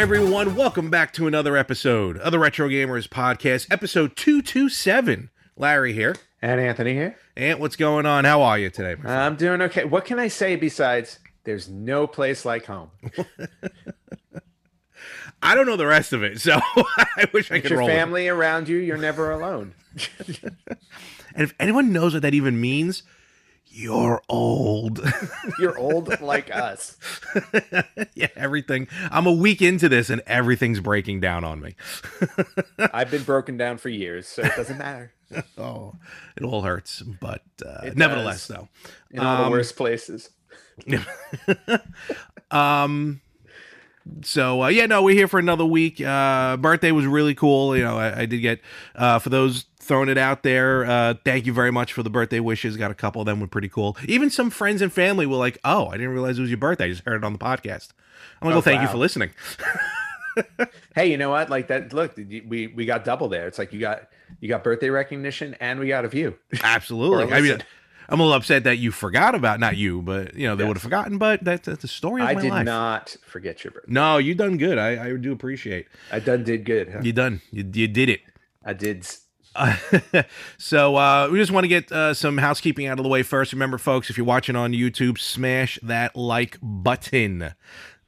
[0.00, 5.28] Everyone, welcome back to another episode of the Retro Gamers Podcast, episode 227.
[5.58, 6.16] Larry here.
[6.40, 7.18] And Anthony here.
[7.36, 8.24] And what's going on?
[8.24, 8.98] How are you today?
[8.98, 9.14] my?
[9.14, 9.84] I'm doing okay.
[9.84, 12.90] What can I say besides there's no place like home?
[15.42, 17.88] I don't know the rest of it, so I wish I could your roll.
[17.88, 19.74] family around you, you're never alone.
[21.32, 23.04] And if anyone knows what that even means,
[23.72, 25.00] you're old.
[25.60, 26.96] You're old like us.
[28.14, 28.88] yeah, everything.
[29.10, 31.76] I'm a week into this and everything's breaking down on me.
[32.92, 35.12] I've been broken down for years, so it doesn't matter.
[35.56, 35.94] Oh,
[36.36, 38.56] it all hurts, but uh, nevertheless, does.
[38.56, 38.68] though.
[39.12, 40.30] In all Um, the worst places.
[42.50, 43.20] um
[44.22, 47.84] so uh, yeah no we're here for another week uh birthday was really cool you
[47.84, 48.60] know i, I did get
[48.94, 52.38] uh for those throwing it out there uh thank you very much for the birthday
[52.38, 55.34] wishes got a couple of them were pretty cool even some friends and family were
[55.36, 57.38] like oh i didn't realize it was your birthday i just heard it on the
[57.40, 57.88] podcast
[58.40, 59.30] i'm like Oh, well thank you for listening
[60.94, 61.50] Hey, you know what?
[61.50, 61.92] Like that.
[61.92, 63.48] Look, we we got double there.
[63.48, 66.36] It's like you got you got birthday recognition, and we got a view.
[66.62, 67.58] absolutely i mean
[68.08, 70.76] i'm a little upset that you forgot about not you but you know they would
[70.76, 73.92] have forgotten but that's, that's the story of I did life not forget your birthday.
[73.92, 76.90] no you done good i i do appreciate I done did good.
[76.92, 77.00] Huh?
[77.02, 78.20] you done you, you did it
[78.64, 79.06] I did.
[79.54, 79.76] Uh,
[80.58, 83.52] so uh, we just want to get uh, some housekeeping out of the way first.
[83.52, 87.54] Remember, folks, if you're watching on YouTube, smash that like button.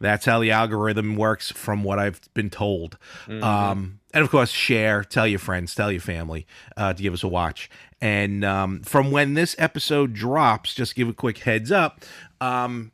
[0.01, 2.99] That's how the algorithm works, from what I've been told.
[3.43, 7.23] Um, and of course, share, tell your friends, tell your family uh, to give us
[7.23, 7.71] a watch.
[8.01, 12.05] And um, from when this episode drops, just give a quick heads up.
[12.41, 12.91] Um,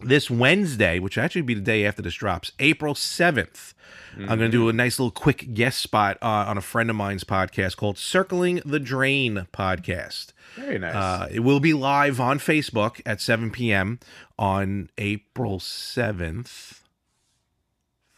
[0.00, 3.74] this Wednesday, which will actually be the day after this drops, April 7th,
[4.18, 6.96] I'm going to do a nice little quick guest spot uh, on a friend of
[6.96, 10.32] mine's podcast called Circling the Drain podcast.
[10.56, 10.94] Very nice.
[10.94, 14.00] Uh, it will be live on Facebook at 7 p.m.
[14.38, 16.80] on April 7th.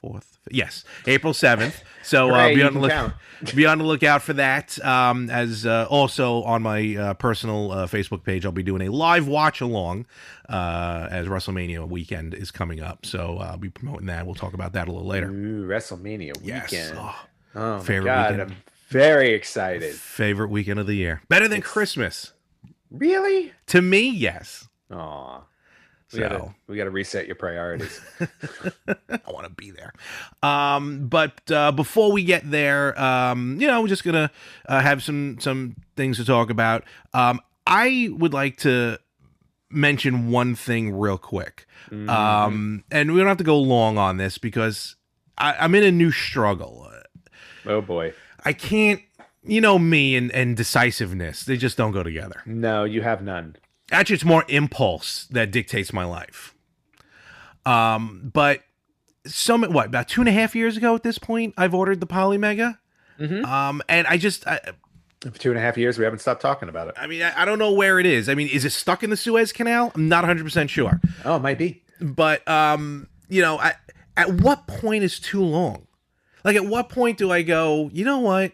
[0.04, 0.24] 4th?
[0.50, 1.74] Yes, April 7th.
[2.02, 3.12] So uh, be, on the look- count.
[3.54, 4.82] be on the lookout for that.
[4.84, 8.88] Um, as uh, also on my uh, personal uh, Facebook page, I'll be doing a
[8.90, 10.06] live watch along
[10.48, 13.04] uh, as WrestleMania weekend is coming up.
[13.04, 14.24] So uh, I'll be promoting that.
[14.26, 15.28] We'll talk about that a little later.
[15.30, 16.70] Ooh, WrestleMania Yes.
[16.70, 16.96] weekend.
[16.98, 18.50] Oh, Oh, my Favorite God, weekend.
[18.52, 18.56] I'm
[18.90, 19.92] very excited.
[19.94, 21.20] favorite weekend of the year.
[21.28, 22.32] Better than It's- Christmas.
[22.92, 23.52] Really?
[23.68, 24.68] To me, yes.
[24.92, 25.40] Aw.
[26.12, 28.00] We So gotta we gotta reset your priorities.
[28.88, 29.92] I want to be there.
[30.42, 34.30] Um, but uh, before we get there, um, you know, we're just gonna
[34.68, 36.84] uh, have some some things to talk about.
[37.14, 38.98] Um, I would like to
[39.70, 42.08] mention one thing real quick, Mm-hmm.
[42.10, 44.96] um, and we don't have to go long on this because
[45.38, 46.88] I, I'm in a new struggle.
[47.66, 48.12] oh boy.
[48.44, 49.00] I can't,
[49.44, 51.44] you know, me and and decisiveness.
[51.44, 52.42] They just don't go together.
[52.46, 53.56] No, you have none.
[53.90, 56.54] Actually it's more impulse that dictates my life.
[57.66, 58.62] Um but
[59.26, 62.06] some what about two and a half years ago at this point i've ordered the
[62.06, 62.78] polymega
[63.20, 63.44] Mhm.
[63.44, 64.58] um and i just I,
[65.20, 66.94] For two and a half years, we haven't stopped talking about it.
[66.96, 68.30] I mean I, I don't know where it is.
[68.30, 69.92] I mean is it stuck in the suez canal?
[69.94, 71.00] I'm not 100% sure.
[71.26, 71.82] Oh, it might be.
[72.00, 73.74] but um you know I,
[74.16, 75.86] at what point is too long?
[76.44, 78.52] Like at what point do i go you know what?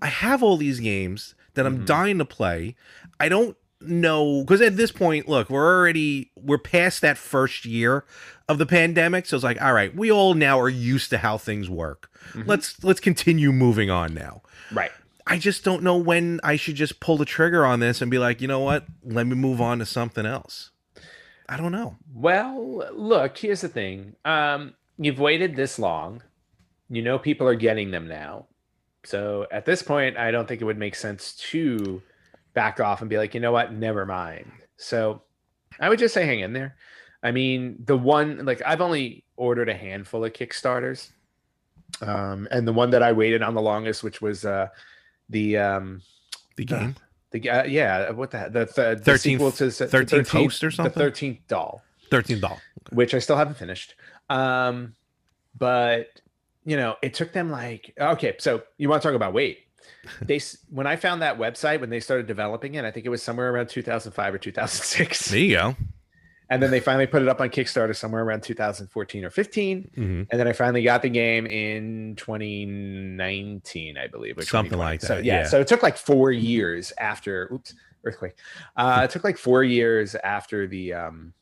[0.00, 2.76] I have all these games that i'm dying to play.
[3.18, 3.56] I don't
[3.88, 8.04] know because at this point look we're already we're past that first year
[8.48, 11.36] of the pandemic so it's like all right we all now are used to how
[11.38, 12.10] things work
[12.46, 14.90] let's let's continue moving on now Right.
[15.26, 18.18] i just don't know when i should just pull the trigger on this and be
[18.18, 20.70] like you know what let me move on to something else
[21.48, 24.14] i don't know Well, look, here's the thing.
[24.24, 26.22] Um, you've waited this long.
[26.88, 28.46] You know people are getting them now.
[29.04, 32.00] So at this point, I don't think it would make sense to
[32.54, 34.50] back off and be like, you know what, never mind.
[34.76, 35.22] So
[35.78, 36.76] I would just say hang in there.
[37.22, 41.10] I mean, the one like I've only ordered a handful of Kickstarters.
[42.00, 44.68] Um, and the one that I waited on the longest, which was uh
[45.28, 46.02] the um
[46.56, 46.96] the game
[47.34, 50.92] the uh, yeah, what the the, the, the 13th sequel to 13th Host or something?
[50.92, 52.60] The thirteenth doll, 13 doll
[52.92, 53.94] which I still haven't finished.
[54.30, 54.94] Um,
[55.58, 56.20] but
[56.64, 58.36] you know, it took them like okay.
[58.38, 59.58] So you want to talk about wait?
[60.22, 60.40] They
[60.70, 63.50] when I found that website when they started developing it, I think it was somewhere
[63.50, 65.76] around 2005 or 2006, there you go
[66.50, 70.22] and then they finally put it up on Kickstarter somewhere around 2014 or 15, hmm
[70.30, 74.78] and then I finally got the game in 2019, I believe, or Something 2020.
[74.78, 75.46] like So that, yeah, yeah.
[75.46, 77.52] so it took like four years after.
[77.52, 78.34] Oops, earthquake.
[78.76, 81.32] Uh, it took like four years after the um,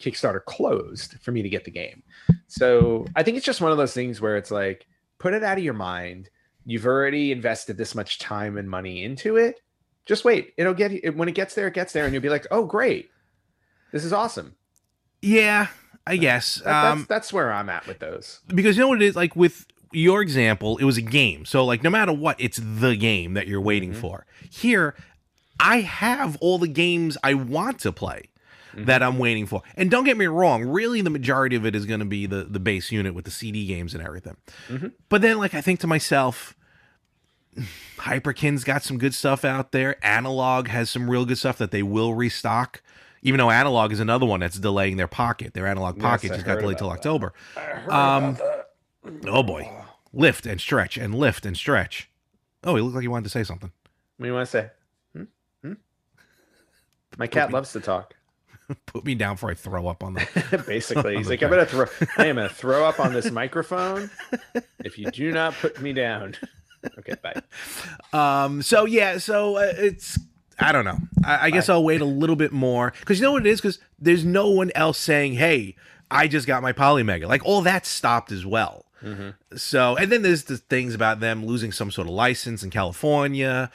[0.00, 2.02] Kickstarter closed for me to get the game.
[2.46, 4.86] So I think it's just one of those things where it's like
[5.18, 6.30] put it out of your mind.
[6.68, 9.60] You've already invested this much time and money into it.
[10.04, 10.52] Just wait.
[10.58, 11.66] It'll get it when it gets there.
[11.68, 13.10] It gets there, and you'll be like, "Oh, great!
[13.92, 14.54] This is awesome."
[15.22, 15.68] Yeah,
[16.06, 16.56] I guess.
[16.56, 18.40] That- that's, Um, that's where I'm at with those.
[18.54, 21.64] because you know what it is like with your example it was a game so
[21.64, 24.00] like no matter what it's the game that you're waiting Mm-hmm.
[24.02, 24.94] for here
[25.58, 28.28] i have all the games i want to play
[28.74, 28.84] Mm-hmm.
[28.84, 31.86] that i'm waiting for and don't get me wrong really the majority of it is
[31.86, 34.36] going to be the the base unit with the cd games and everything
[34.68, 34.92] Mhm.
[35.08, 36.54] but then like i think to myself
[37.96, 41.82] hyperkin's got some good stuff out there Analogue has some real good stuff that they
[41.82, 42.82] will restock
[43.22, 46.46] even though Analogue is another one that's delaying their pocket their Analogue Pocket I just
[46.46, 46.94] got delayed till that.
[46.96, 47.32] october
[47.88, 48.36] Um.
[49.26, 49.70] Oh boy.
[50.12, 52.10] Lift and stretch and lift and stretch.
[52.64, 53.70] Oh, he looked like he wanted to say something.
[54.16, 54.70] What do you want to say?
[55.14, 55.22] Hmm?
[55.62, 55.72] Hmm?
[57.16, 58.14] My cat loves to talk.
[58.86, 60.64] Put me down before I throw up on the.
[60.66, 61.46] Basically, he's like, Okay.
[61.46, 61.86] "I'm gonna throw.
[62.18, 64.10] I am gonna throw up on this microphone
[64.84, 66.34] if you do not put me down."
[66.98, 67.42] Okay, bye.
[68.12, 68.62] Um.
[68.62, 69.18] So yeah.
[69.18, 70.18] So uh, it's.
[70.60, 70.98] I don't know.
[71.24, 73.60] I, I guess I'll wait a little bit more because you know what it is.
[73.60, 75.76] Because there's no one else saying, "Hey,
[76.10, 78.86] I just got my Polymega." Like all that stopped as well.
[79.04, 79.34] Mhm.
[79.56, 83.70] So and then there's the things about them losing some sort of license in California.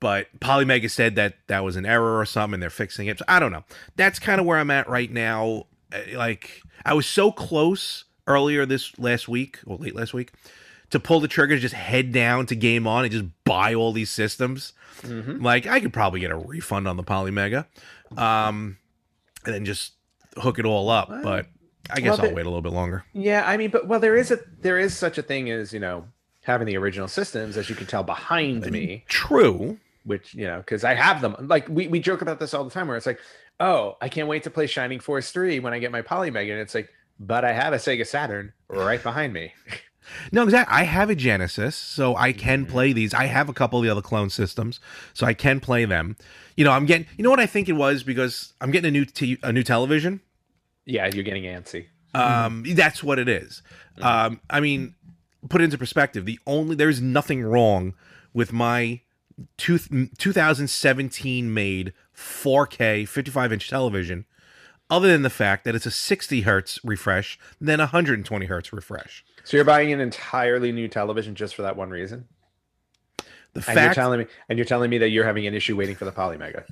[0.00, 3.18] But Polymega said that that was an error or something, and they're fixing it.
[3.18, 3.64] So I don't know.
[3.96, 5.66] That's kind of where I'm at right now.
[5.92, 10.32] Uh, Like I was so close earlier this last week or late last week
[10.94, 14.10] to pull the trigger, just head down to Game On and just buy all these
[14.10, 14.72] systems.
[15.02, 15.42] Mhm.
[15.42, 17.66] Like I could probably get a refund on the Polymega,
[18.16, 18.78] um,
[19.44, 19.92] and then just
[20.38, 21.08] hook it all up.
[21.22, 21.46] But
[21.90, 23.04] I guess Well, I'll the- wait a little bit longer.
[23.12, 25.80] Yeah, I mean, but well, there is a there is such a thing as you
[25.80, 26.06] know
[26.42, 29.78] having the original systems, as you can tell behind me, True.
[30.04, 31.36] which you know because I have them.
[31.40, 33.20] Like we we joke about this all the time, where it's like,
[33.60, 36.60] oh, I can't wait to play Shining Force three when I get my Polymega, and
[36.60, 36.88] it's like,
[37.20, 39.52] but I have a Sega Saturn right behind me.
[40.32, 40.74] No, exactly.
[40.76, 42.68] I have a Genesis, so I can Mhm.
[42.70, 43.14] play these.
[43.14, 44.80] I have a couple of the other clone systems,
[45.12, 46.16] so I can play them.
[46.56, 47.06] You know, I'm getting.
[47.16, 49.62] You know what I think it was because I'm getting a new t- a new
[49.62, 50.20] television.
[50.86, 51.86] yeah, you're getting antsy.
[52.14, 53.62] Um, that's what it is.
[53.98, 54.04] Mhm.
[54.04, 54.94] Um, I mean,
[55.48, 56.26] put it into perspective.
[56.26, 57.94] The only there's nothing wrong
[58.32, 59.00] with my
[59.56, 64.24] two, 2017 made 4K 55 inch television,
[64.90, 69.24] other than the fact that it's a 60 hertz refresh, then a 120 hertz refresh.
[69.44, 72.26] So you're buying an entirely new television just for that one reason,
[73.52, 75.94] The and you're telling me and you're telling me that you're having an issue waiting
[75.94, 76.64] for the Polymega.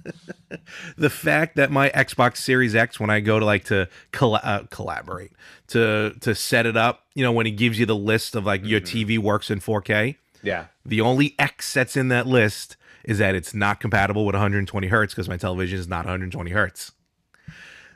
[0.97, 4.63] the fact that my Xbox Series X, when I go to like to colla- uh,
[4.71, 5.33] collaborate
[5.69, 8.65] to to set it up, you know, when he gives you the list of like
[8.65, 8.87] your Mhm.
[9.07, 13.53] TV works in 4K, Yeah, the only X that's in that list is that it's
[13.53, 16.93] not compatible with 120 hertz because my television is not 120 hertz.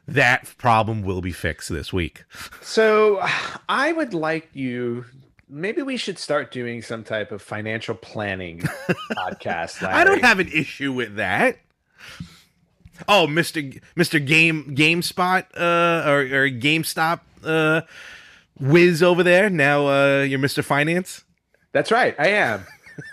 [0.09, 2.25] That problem will be fixed this week.
[2.63, 3.21] So
[3.69, 5.05] I would like you.
[5.49, 8.61] Maybe we should start doing some type of financial planning
[9.13, 9.83] podcast.
[9.87, 11.59] I don't have an issue with that.
[13.09, 13.63] Oh, Mister
[13.95, 17.83] Mister Game GameSpot uh, or, or GameStop uh,
[18.59, 19.51] whiz over there.
[19.51, 21.25] Now uh, you're Mister Finance.
[21.73, 22.15] That's right.
[22.19, 22.65] I am.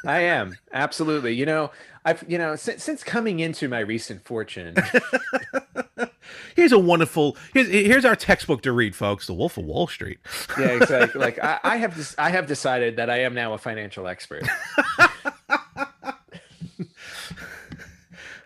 [0.06, 1.34] I am absolutely.
[1.34, 1.72] You know,
[2.06, 4.76] I've you know since since coming into my recent fortune.
[6.56, 7.38] Here's a wonderful.
[7.54, 9.28] Here's here's our textbook to read, folks.
[9.28, 10.20] The Wolf of Wall Street.
[10.60, 11.20] yeah, exactly.
[11.20, 12.16] Like I, I have this.
[12.18, 14.48] I have decided that I am now a financial expert.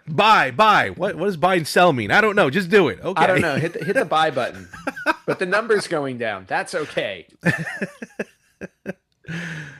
[0.09, 0.91] Buy, buy.
[0.91, 2.11] What what does buy and sell mean?
[2.11, 2.49] I don't know.
[2.49, 2.99] Just do it.
[3.03, 3.21] Okay.
[3.21, 3.57] I don't know.
[3.57, 4.69] Hit the, hit the buy button,
[5.25, 6.45] but the number's going down.
[6.47, 7.27] That's okay.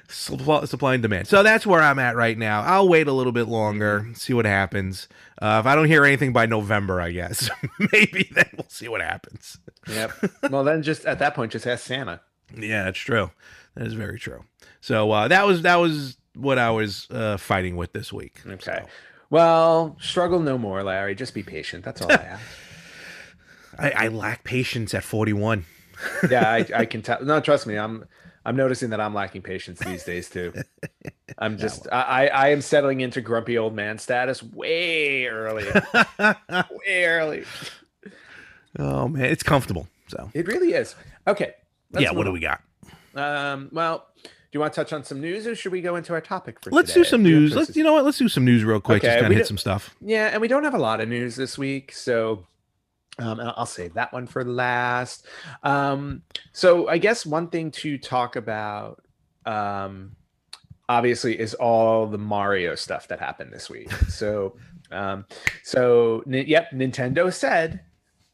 [0.08, 1.28] Supply, and demand.
[1.28, 2.62] So that's where I'm at right now.
[2.62, 5.08] I'll wait a little bit longer, see what happens.
[5.42, 7.50] Uh, if I don't hear anything by November, I guess
[7.92, 9.58] maybe then we'll see what happens.
[9.88, 10.12] Yep.
[10.52, 12.22] Well, then just at that point, just ask Santa.
[12.56, 13.32] Yeah, that's true.
[13.76, 14.44] That is very true.
[14.82, 18.40] So uh, that was that was what I was uh, fighting with this week.
[18.46, 18.58] Okay.
[18.64, 18.86] So,
[19.30, 21.16] Well, struggle no more, Larry.
[21.16, 21.84] Just be patient.
[21.84, 22.44] That's all I ask.
[23.80, 25.66] I, I lack patience at 41.
[26.30, 27.24] yeah, I, I can tell.
[27.24, 27.76] No, trust me.
[27.78, 28.06] I'm
[28.48, 30.54] I'm noticing that I'm lacking patience these days too.
[31.38, 35.66] I'm just I I I am settling into grumpy old man status way early,
[36.20, 37.44] way early.
[38.80, 39.90] oh man, it's comfortable.
[40.08, 40.96] So It really is.
[41.28, 41.56] Okay.
[42.00, 42.62] yeah, what do we got?
[43.14, 43.68] Um.
[43.74, 46.22] Well, do you want to touch on some news, or should we go into our
[46.22, 46.76] topic for today?
[46.78, 47.04] Let's today?
[47.04, 47.54] do some news.
[47.54, 48.06] Let's you know what?
[48.06, 49.04] Let's do some news real quick.
[49.04, 49.94] Okay, Just kind of hit some stuff.
[50.00, 52.46] Yeah, and we don't have a lot of news this week, so
[53.20, 55.28] um, I'll I'll save that one for last.
[55.64, 56.22] Um,
[56.52, 59.04] so I guess one thing to talk about,
[59.46, 60.16] um,
[60.90, 63.92] obviously, is all the Mario stuff that happened this week.
[64.10, 64.56] So,
[64.92, 65.26] um,
[65.64, 67.82] so yep, Nintendo said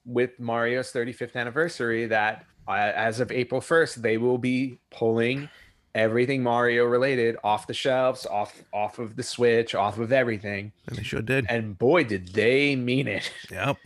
[0.05, 5.49] with Mario's 35th anniversary that uh, as of April 1st, they will be pulling
[5.95, 10.71] everything Mario related off the shelves, off off of the Switch, off of everything.
[10.87, 11.45] And they sure did.
[11.49, 13.31] And boy, did they mean it.
[13.51, 13.77] Yep.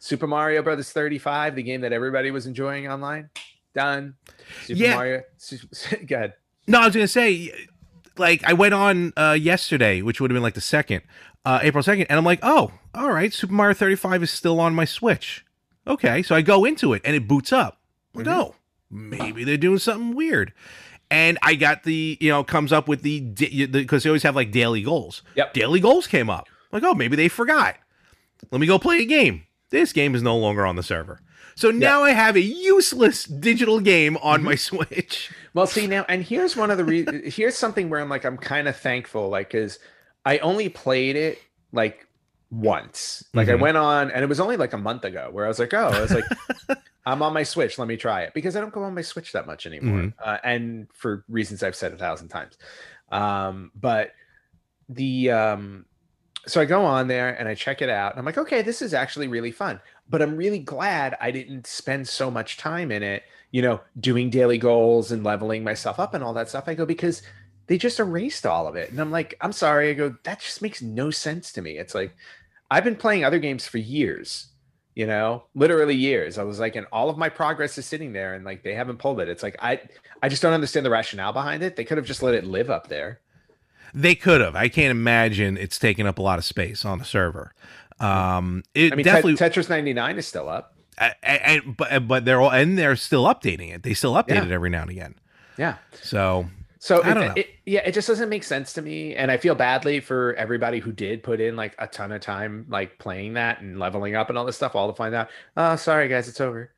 [0.00, 3.30] Super Mario Brothers 35, the game that everybody was enjoying online,
[3.74, 4.14] done.
[4.64, 4.94] Super Yeah.
[4.94, 5.22] Mario.
[5.36, 5.58] Su-
[6.06, 6.32] Go ahead.
[6.66, 7.52] No, I was gonna say,
[8.16, 11.02] like, I went on uh, yesterday, which would have been like the second,
[11.44, 14.74] uh, April second, and I'm like, oh, all right, Super Mario 35 is still on
[14.74, 15.44] my Switch.
[15.86, 17.78] Okay, so I go into it and it boots up.
[18.16, 18.26] Mhm.
[18.28, 18.54] oh,
[18.90, 20.52] maybe they're doing something weird.
[21.12, 24.50] And I got the, you know, comes up with the because they always have like
[24.52, 25.22] daily goals.
[25.34, 25.54] Yep.
[25.54, 26.48] Daily goals came up.
[26.70, 27.76] Like, oh, maybe they forgot.
[28.52, 29.42] Let me go play a game.
[29.70, 31.20] This game is no longer on the server.
[31.54, 35.30] So now I have a useless digital game on my Switch.
[35.54, 38.36] Well, see now, and here's one of the re- here's something where I'm like I'm
[38.36, 39.78] kind of thankful, like because
[40.24, 41.38] I only played it
[41.72, 42.06] like
[42.50, 43.24] once.
[43.34, 43.60] Like I Mhm.
[43.60, 45.88] went on, and it was only like a month ago, where I was like, oh,
[45.88, 46.24] I was like,
[47.06, 49.32] I'm on my Switch, let me try it because I don't go on my Switch
[49.32, 50.12] that much anymore, Mhm.
[50.24, 52.56] uh, and for reasons I've said a thousand times.
[53.12, 54.12] Um, but
[54.88, 55.86] the um,
[56.46, 58.82] so I go on there and I check it out, and I'm like, okay, this
[58.82, 59.80] is actually really fun.
[60.08, 64.30] But I'm really glad I didn't spend so much time in it you know, doing
[64.30, 66.64] daily goals and leveling myself up and all that stuff.
[66.66, 67.22] I go, because
[67.66, 68.90] they just erased all of it.
[68.90, 69.90] And I'm like, I'm sorry.
[69.90, 71.78] I go, that just makes no sense to me.
[71.78, 72.14] It's like,
[72.70, 74.48] I've been playing other games for years,
[74.94, 76.38] you know, literally years.
[76.38, 78.98] I was like, and all of my progress is sitting there and like they haven't
[78.98, 79.28] pulled it.
[79.28, 79.80] It's like, I,
[80.22, 81.74] I just don't understand the rationale behind it.
[81.74, 83.20] They could have just let it live up there.
[83.94, 84.54] They could have.
[84.56, 87.52] I can't imagine it's taking up a lot of space on the server.
[87.98, 90.74] Um, it I mean, definitely, Tet- Tetris 99 is still up.
[90.98, 93.82] I- I- and, but but they're all and they're still updating it.
[93.82, 94.44] They still update Yeah.
[94.44, 95.14] it every now and again.
[95.58, 95.76] Yeah.
[96.02, 96.46] So
[96.78, 97.34] So I it, don't know.
[97.36, 100.78] It, yeah, it just doesn't make sense to me, and I feel badly for everybody
[100.78, 104.28] who did put in like a ton of time, like playing that and leveling up
[104.30, 105.28] and all this stuff, all to find out.
[105.56, 106.70] Oh, sorry guys, it's over.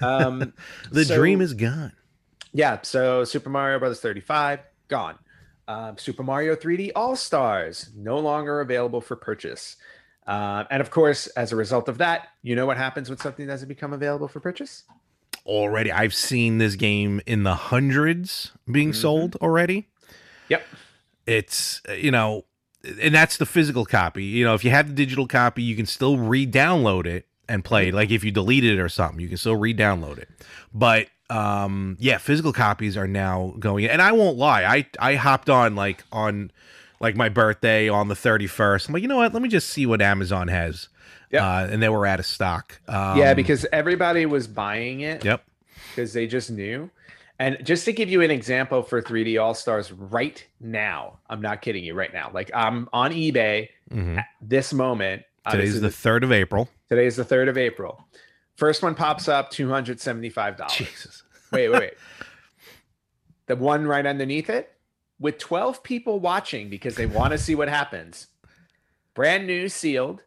[0.00, 0.52] Um,
[0.90, 1.92] the so- dream is gone.
[2.52, 2.78] yeah.
[2.82, 5.18] So Super Mario Brothers 35 gone.
[5.66, 9.76] Um, Super Mario 3D All Stars no longer available for purchase.
[10.26, 13.46] Um, and of course, as a result of that, you know what happens when something
[13.46, 14.84] doesn't become available for purchase?
[15.46, 18.94] Already, I've seen this game in the hundreds being Mhm.
[18.96, 19.88] sold already.
[20.48, 20.64] Yep.
[21.26, 22.44] It's uh, you know,
[23.00, 24.24] and that's the physical copy.
[24.24, 27.90] You know, if you have the digital copy, you can still re-download it and play.
[27.90, 30.28] Like if you deleted it or something, you can still re-download it.
[30.72, 33.86] But um, yeah, physical copies are now going.
[33.86, 36.50] And I won't lie, I I hopped on like on
[37.00, 38.88] like my birthday on the thirty first.
[38.88, 39.32] I'm like, you know what?
[39.32, 40.88] Let me just see what Amazon has.
[41.30, 41.42] Yep.
[41.42, 42.80] Uh, and they were out of stock.
[42.86, 45.24] Um, yeah, because everybody was buying it.
[45.24, 45.44] yep.
[45.90, 46.90] because they just knew.
[47.40, 51.62] And just to give you an example for 3D All Stars right now, I'm not
[51.62, 52.30] kidding you right now.
[52.32, 55.22] Like I'm on eBay hmm at this moment.
[55.50, 56.68] Today's is the third of April.
[56.88, 58.06] today is the 3rd of April.
[58.56, 60.70] First one pops up $275.
[60.70, 61.23] Jesus.
[61.54, 61.94] Wait, wait, wait.
[63.46, 64.70] the one right underneath it
[65.18, 68.28] with 12 people watching because they want to see what happens.
[69.14, 70.22] Brand new sealed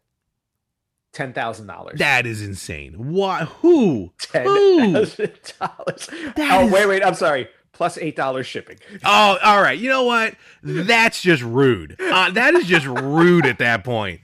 [1.13, 1.97] $10,000.
[1.97, 3.11] That is insane.
[3.11, 3.43] What?
[3.61, 4.11] Who?
[4.19, 6.33] $10,000.
[6.39, 7.03] Oh, is- wait, wait.
[7.03, 7.47] I'm sorry.
[7.73, 8.77] Plus $8 shipping.
[9.05, 9.77] Oh, all right.
[9.77, 10.33] You know what?
[10.63, 11.95] That's just rude.
[11.99, 14.21] Uh, that is just rude at that point.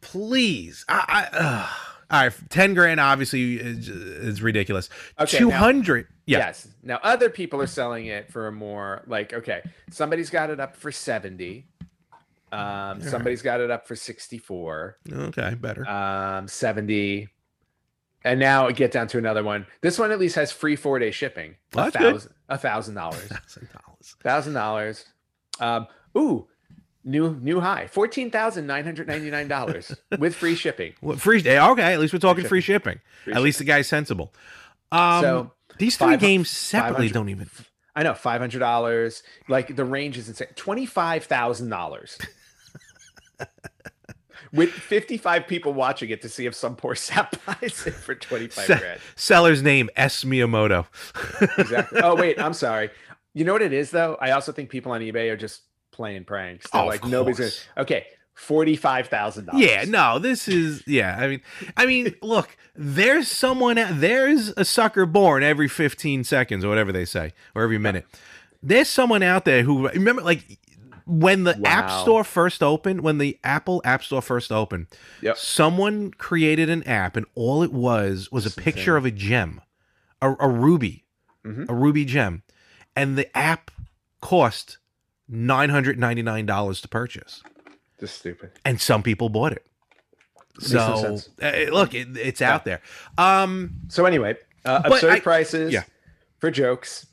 [0.00, 0.84] Please.
[0.88, 1.68] I, I, uh,
[2.10, 2.32] all right.
[2.50, 4.88] 10 grand obviously is, is ridiculous.
[5.20, 6.06] Okay, 200.
[6.26, 6.38] yeah.
[6.38, 6.68] Yes.
[6.82, 10.90] Now other people are selling it for more like okay, somebody's got it up for
[10.92, 11.66] 70.
[12.50, 15.54] Um, somebody's got it up for 64, Okay.
[15.60, 15.86] Better.
[15.86, 17.28] um, 70.
[18.24, 19.66] And now get down to another one.
[19.82, 21.56] This one at least has free four day shipping.
[21.74, 23.20] Well, A thousand a thousand dollars.
[23.28, 24.16] Thousand dollars.
[24.22, 25.04] Thousand dollars.
[25.60, 25.86] Um,
[26.16, 26.48] ooh,
[27.08, 27.86] new new high.
[27.86, 30.92] Fourteen thousand nine hundred ninety nine dollars with free shipping.
[31.00, 31.42] What, free.
[31.44, 31.92] eh, Okay.
[31.94, 33.00] At least we're talking free shipping.
[33.24, 34.32] Free At least the guy's sensible.
[34.92, 37.48] Um, So, these three five- games separately don't even.
[37.96, 39.22] I know five hundred dollars.
[39.48, 40.48] Like the range is insane.
[40.54, 42.18] Twenty five thousand dollars.
[44.52, 48.14] With fifty five people watching it to see if some poor sap buys it for
[48.14, 49.00] twenty five Se- grand.
[49.14, 50.86] Seller's name S Miyamoto.
[51.58, 52.00] Exactly.
[52.02, 52.88] Oh wait, I'm sorry.
[53.34, 54.16] You know what it is though?
[54.20, 55.62] I also think people on eBay are just
[55.98, 56.70] playing pranks.
[56.70, 57.82] They're Oh, like nobody's gonna.
[57.82, 59.60] Okay, forty five thousand dollars.
[59.62, 61.16] Yeah, no, this is yeah.
[61.18, 61.40] I mean,
[61.76, 67.04] I mean, look, there's someone, there's a sucker born every 15 seconds or whatever they
[67.04, 68.06] say, or every minute.
[68.62, 70.58] There's someone out there who remember, like,
[71.06, 74.86] when the App Store first opened, when the Apple App Store first opened,
[75.22, 75.36] Yep.
[75.38, 79.60] someone created an app, and all it was was a picture of a gem,
[80.22, 81.04] a, a ruby,
[81.44, 81.68] Mhm.
[81.68, 82.42] a ruby gem,
[82.94, 83.70] and the app
[84.20, 84.78] cost
[85.28, 87.42] nine hundred ninety nine dollars to purchase
[88.00, 88.50] Just stupid.
[88.64, 89.66] and some people bought it.
[90.60, 91.28] Makes no So sense.
[91.42, 92.80] uh, look, it, it's out there.
[93.16, 95.84] Um, So anyway, uh, absurd I- prices yeah.
[96.38, 97.06] for jokes,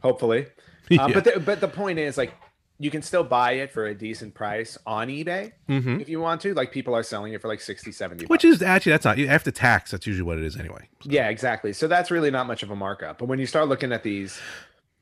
[0.00, 0.46] hopefully.
[0.46, 0.48] Yeah.
[1.06, 2.34] Uh, But the, but the point is, like,
[2.78, 6.40] you can still buy it for a decent price on eBay hmm if you want
[6.42, 6.52] to.
[6.52, 8.44] Like people are selling it for like 60, 70 Which bucks.
[8.56, 9.92] is actually that's not you after tax.
[9.92, 10.88] That's usually what it is anyway.
[11.04, 11.72] Yeah, exactly.
[11.72, 13.18] So that's really not much of a markup.
[13.18, 14.38] But when you start looking at these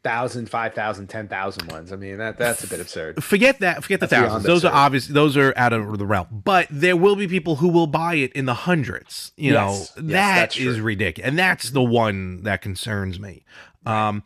[0.02, 3.22] thousand, five thousand, ten thousand ones, I mean that that's a bit absurd.
[3.22, 3.82] Forget that.
[3.82, 4.44] Forget the That's thousands.
[4.44, 5.06] Those are obvious.
[5.06, 6.42] Those are out of the realm.
[6.44, 9.32] But there will be people who will buy it in the hundreds.
[9.36, 9.96] You Yes.
[9.96, 13.44] know Yes, that's ridiculous, and that's the one that concerns me.
[13.86, 14.22] Um,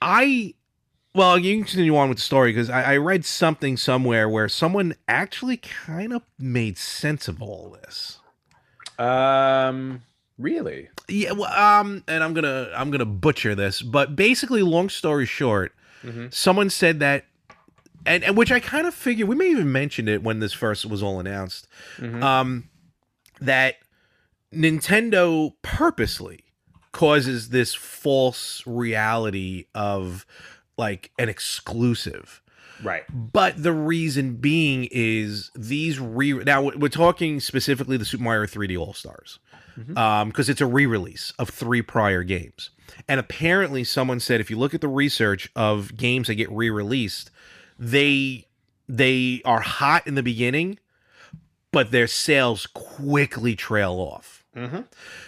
[0.00, 0.54] I
[1.14, 4.48] well, you can continue on with the story because I, I read something somewhere where
[4.48, 8.18] someone actually kind of made sense of all this.
[8.98, 10.02] Um,
[10.38, 10.88] really?
[11.08, 15.72] Yeah, well, um, and I'm gonna I'm gonna butcher this, but basically, long story short,
[16.04, 16.32] Mhm.
[16.32, 17.24] someone said that,
[18.06, 20.86] and, and which I kind of figured we may even mentioned it when this first
[20.86, 21.66] was all announced,
[21.98, 22.22] Mhm.
[22.22, 22.68] um,
[23.40, 23.76] that
[24.54, 26.44] Nintendo purposely
[26.92, 30.24] causes this false reality of
[30.76, 32.40] like an exclusive.
[32.82, 33.02] Right.
[33.12, 38.76] But the reason being is these re now we're talking specifically the Super Mario 3D
[38.78, 39.38] All Stars,
[39.86, 42.70] Because it's a re-release of three prior games,
[43.06, 47.30] and apparently someone said if you look at the research of games that get re-released,
[47.78, 48.46] they
[48.88, 50.78] they are hot in the beginning,
[51.70, 54.44] but their sales quickly trail off.
[54.56, 54.80] Mm-hmm.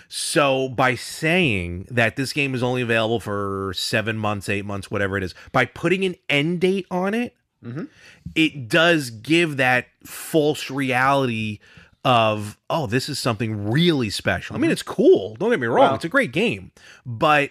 [0.09, 5.17] So by saying that this game is only available for seven months, eight months, whatever
[5.17, 7.89] it is, by putting an end date on it, Mhm.
[8.35, 11.59] it does give that false reality
[12.05, 14.57] of oh, this is something really special.
[14.57, 15.37] I mean, it's cool.
[15.37, 16.73] Don't get me wrong; Well- it's a great game,
[17.05, 17.51] but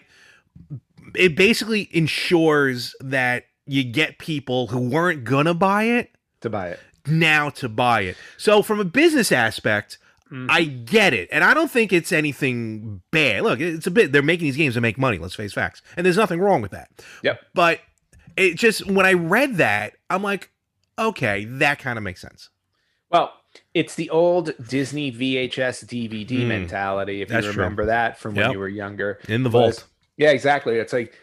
[1.16, 6.80] it basically ensures that you get people who weren't gonna buy it To buy it.
[7.08, 8.18] now to buy it.
[8.38, 9.98] So from a business aspect,
[10.32, 10.48] Mhm.
[10.50, 11.28] I get it.
[11.32, 13.42] And I don't think it's anything bad.
[13.44, 15.82] Look, it's a bit they're making these games to make money, let's face facts.
[15.98, 16.90] And there's nothing wrong with that.
[17.24, 17.40] Yep.
[17.56, 17.80] But
[18.38, 20.52] it just when I read that, I'm like,
[21.00, 22.50] okay, that kind of makes sense.
[23.12, 23.34] Well,
[23.74, 26.48] it's the old Disney VHS DVD Mm.
[26.48, 27.56] mentality, if you That's true.
[27.64, 28.54] remember that from when Yep.
[28.54, 29.20] you were younger.
[29.28, 29.86] In the vault.
[30.18, 30.76] Yeah, exactly.
[30.78, 31.14] It's like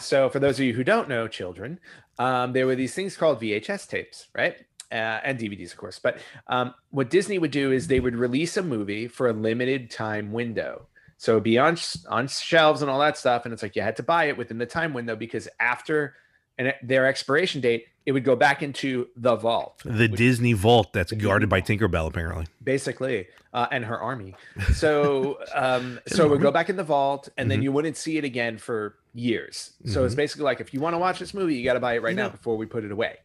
[0.00, 0.28] so.
[0.30, 1.78] For those of you who don't know, children,
[2.18, 4.56] um, there were these things called VHS tapes, right?
[4.90, 4.94] Uh,
[5.24, 5.98] and DVDs, of course.
[5.98, 9.90] But um, what Disney would do is they would release a movie for a limited
[9.90, 10.86] time window.
[11.18, 11.76] So it'd be on
[12.08, 14.58] on shelves and all that stuff, and it's like you had to buy it within
[14.58, 16.14] the time window because after
[16.58, 19.82] and their expiration date, it would go back into the vault.
[19.84, 22.46] The Disney vault that's guarded by Tinkerbell, apparently.
[22.62, 24.34] basically uh, and her army
[24.74, 27.62] so um so it would go back in the vault and then Mhm.
[27.64, 30.18] you wouldn't see it again for years so it's Mhm.
[30.18, 32.10] basically like if you want to watch this movie you got to buy it right
[32.10, 33.16] You now know- before we put it away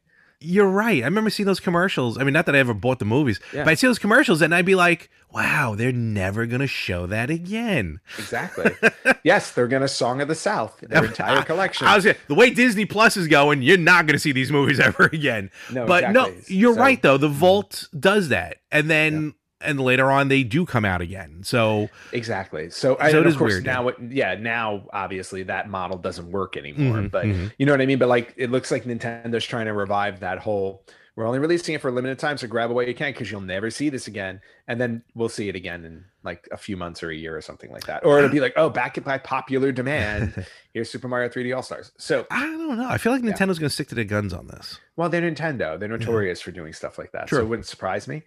[0.43, 1.03] You're right.
[1.03, 2.17] I remember seeing those commercials.
[2.17, 3.63] I mean, not that I ever bought the movies, Yeah.
[3.63, 7.05] but I'd see those commercials and I'd be like, wow, they're never going to show
[7.07, 7.99] that again.
[8.17, 8.71] exactly
[9.23, 12.49] yes they're gonna song of the south their entire collection I was gonna, the way
[12.49, 15.51] Disney Plus is going, you're not going to see these movies ever again.
[15.71, 16.33] no but exactly.
[16.33, 17.17] no, you're So- right though.
[17.17, 17.33] The mm.
[17.33, 21.41] Vault does that, and then and later on they do come out again.
[21.43, 25.69] So exactly so, So and it of course weird, now it, yeah now obviously that
[25.69, 27.51] model doesn't work anymore Mhm, but mhm.
[27.57, 30.39] you know what i mean but like it looks like nintendo's trying to revive that
[30.39, 30.83] whole
[31.15, 33.29] we're only releasing it for a limited time so grab it while you can because
[33.29, 36.77] you'll never see this again and then we'll see it again in like a few
[36.77, 39.03] months or a year or something like that or it'll be like oh back it
[39.03, 42.87] by popular demand here's super mario 3d all stars so I don't know.
[42.89, 43.31] I feel like Yeah.
[43.31, 44.79] Nintendo's going to stick to their guns on this.
[44.95, 48.23] well they're nintendo they're notorious for doing stuff like that so it wouldn't surprise me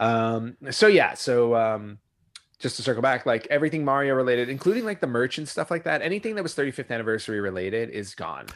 [0.00, 1.98] um so yeah so um
[2.58, 5.84] just to circle back like everything mario related including like the merch and stuff like
[5.84, 8.46] that anything that was 35th anniversary related is gone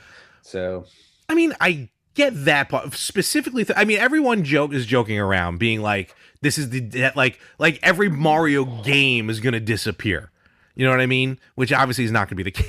[0.43, 0.85] so
[1.31, 3.65] I mean, I get that part specifically.
[3.65, 7.79] Th- I mean, everyone joke is joking around, being like, "This is the like like
[7.85, 10.33] every Mario game is to disappear."
[10.75, 11.39] You know what I mean?
[11.55, 12.67] Which obviously is not to be the case.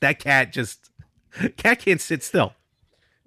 [0.00, 0.90] that cat just
[1.56, 2.52] cat can't sit still.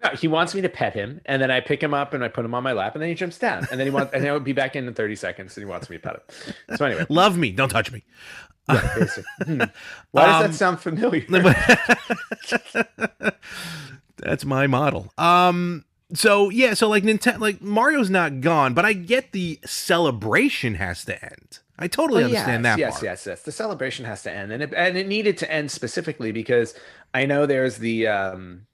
[0.03, 2.27] No, he wants me to pet him, and then I pick him up and I
[2.27, 4.23] put him on my lap, and then he jumps down, and then he wants, and
[4.23, 6.77] then I'll be back in in thirty seconds, and he wants me to pet him.
[6.77, 8.03] So anyway, Love me, don't touch me.
[8.69, 9.05] yeah.
[9.45, 9.61] Hmm.
[10.11, 11.25] Why does Um, that sound familiar?
[14.17, 15.11] That's my model.
[15.17, 20.75] Um so yeah, so like Nintendo like Mario's not gone, but I get the celebration
[20.75, 21.59] has to end.
[21.79, 23.03] I totally Well, understand yes, that yes, part.
[23.03, 23.41] yes, yes.
[23.43, 26.73] The celebration has to end, and it, and it needed to end specifically because
[27.13, 28.65] I know there's the um,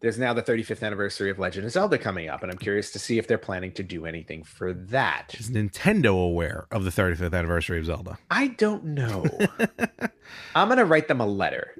[0.00, 2.98] there's now the 35th anniversary of Legend of Zelda coming up, and I'm curious to
[2.98, 5.34] see if they're planning to do anything for that.
[5.38, 8.18] Is Nintendo aware of the 35th anniversary of Zelda?
[8.30, 9.24] I don't know.
[10.54, 11.74] I'm gonna write them a letter.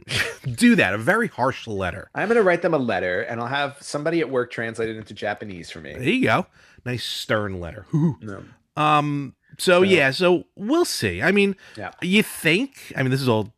[0.54, 2.08] Do that, a very harsh letter.
[2.14, 5.14] I'm gonna write them a letter, and I'll have somebody at work translate it into
[5.14, 5.92] Japanese for me.
[5.94, 6.46] There you go.
[6.84, 7.86] Nice stern letter.
[8.20, 8.42] No.
[8.76, 11.22] Um so So- yeah, so we'll see.
[11.22, 11.90] I mean, Yeah.
[12.02, 13.54] you think, I mean this is all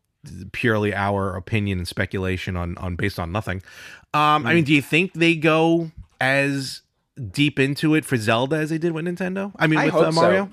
[0.51, 3.57] purely our opinion and speculation on on based on nothing.
[4.13, 4.55] Um I Mm.
[4.55, 6.81] mean, do you think they go as
[7.31, 9.51] deep into it for Zelda as they did with Nintendo?
[9.57, 10.45] I mean, I with hope uh, Mario.
[10.45, 10.51] so.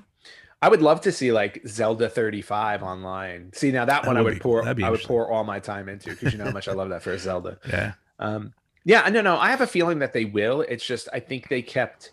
[0.63, 3.53] I would love to see like Zelda 35 online.
[3.53, 5.61] See now that, That one I would would be- pour I would pour all my
[5.61, 7.59] time into because you know how much I love that first Zelda.
[7.69, 7.93] Yeah.
[8.19, 8.53] Um,
[8.85, 10.61] yeah, no, no, I have a feeling that they will.
[10.63, 12.13] It's just I think they kept,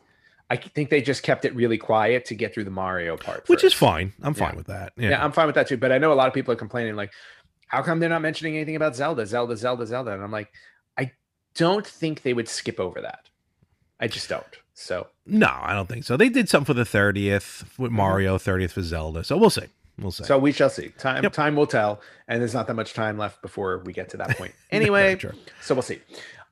[0.49, 3.63] I think they just kept it really quiet to get through the Mario part, Which
[3.63, 4.11] is fine.
[4.23, 4.55] I'm fine Yeah.
[4.57, 4.93] with that.
[4.97, 5.09] Yeah.
[5.11, 5.23] Yeah.
[5.23, 5.77] I'm fine with that too.
[5.77, 7.11] But I know a lot of people are complaining like,
[7.73, 10.11] how come they're not mentioning anything about Zelda, Zelda, Zelda, Zelda?
[10.13, 10.51] And I'm like,
[10.97, 11.11] I
[11.55, 13.29] don't think they would skip over that.
[13.99, 14.43] I just don't.
[14.75, 16.15] So no, I don't think so.
[16.17, 19.23] They did something for the 30th with Mario, 30th for Zelda.
[19.23, 19.65] So we'll see.
[19.99, 20.23] We'll see.
[20.23, 20.27] Mm-hmm.
[20.27, 20.89] so we shall see.
[20.97, 21.33] Time Yep.
[21.33, 24.37] time will tell, and there's not that much time left before we get to that
[24.37, 24.53] point.
[24.71, 25.17] Anyway,
[25.61, 25.99] so we'll see.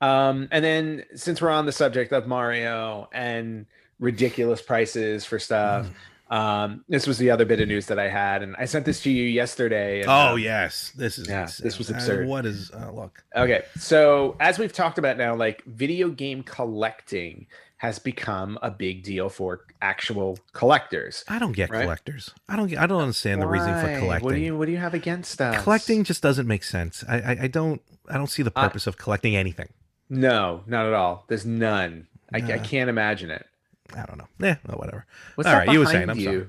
[0.00, 3.66] Um, and then since we're on the subject of Mario and
[3.98, 5.92] ridiculous prices for stuff, Mm.
[6.32, 9.00] Um, this was the other bit of news that I had, and I sent this
[9.02, 10.00] to you yesterday.
[10.00, 11.64] And, Oh um, yes, this is yeah, insane.
[11.64, 12.26] this was Uh, absurd.
[12.26, 12.70] what is?
[12.70, 18.58] Uh, look, Okay, so as we've talked about now, like video game collecting has become
[18.62, 21.24] a big deal for actual collectors.
[21.28, 21.82] I don't get Right?
[21.82, 22.30] collectors.
[22.48, 22.78] I don't get.
[22.78, 24.24] I don't understand the reason for collecting.
[24.24, 25.62] What do you What do you have against us?
[25.62, 27.04] collecting just doesn't make sense.
[27.08, 27.82] I, I, I don't.
[28.08, 29.68] I don't see the I- purpose of collecting anything.
[30.08, 31.24] No, not at all.
[31.28, 32.06] There's none.
[32.34, 33.46] I, I can't imagine it.
[33.96, 34.28] I don't know.
[34.38, 35.06] Yeah, well, whatever.
[35.34, 36.24] What's All that right, you were saying, I'm you?
[36.24, 36.46] sorry.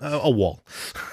[0.00, 0.60] Uh, a wall.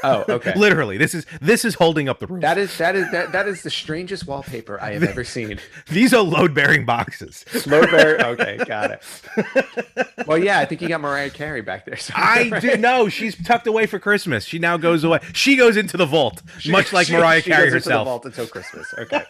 [0.04, 0.54] Oh, okay.
[0.56, 2.42] Literally, this is this is holding up the roof.
[2.42, 5.60] That is that is that that is the strangest wallpaper I have ever seen.
[5.90, 7.46] These are load bearing boxes.
[7.66, 8.22] Load bearing.
[8.26, 10.28] Okay, got it.
[10.28, 11.96] Well, yeah, I think you got Mariah Carey back there.
[12.14, 12.80] I somewhere, do right?
[12.80, 13.10] no.
[13.10, 14.46] She's tucked away for Christmas.
[14.46, 15.20] She now goes away.
[15.34, 17.90] She goes into the vault, She- much like she- Mariah she Carey goes into the
[17.96, 18.06] herself.
[18.08, 18.94] vault until Christmas.
[19.00, 19.24] Okay.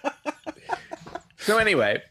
[1.38, 2.02] so anyway,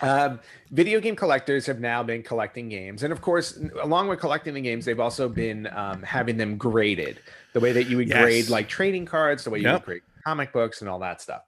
[0.00, 4.54] um, video game collectors have now been collecting games, and of course, along with collecting
[4.54, 7.20] the games, they've also been um, having them graded
[7.52, 8.18] the way that you would Yes.
[8.18, 9.74] grade like trading cards, the way you Yep.
[9.74, 11.42] would grade comic books, and all that stuff.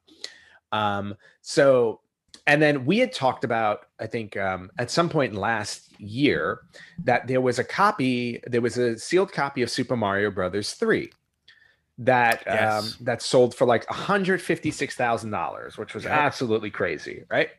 [0.72, 2.00] Um, so.
[2.46, 6.60] And then we had talked about, I think, um, at some point last year,
[7.04, 11.10] that there was a copy, there was a sealed copy of Super Mario Brothers 3
[11.98, 17.50] that um, that sold for like $156,000, which was absolutely crazy, right?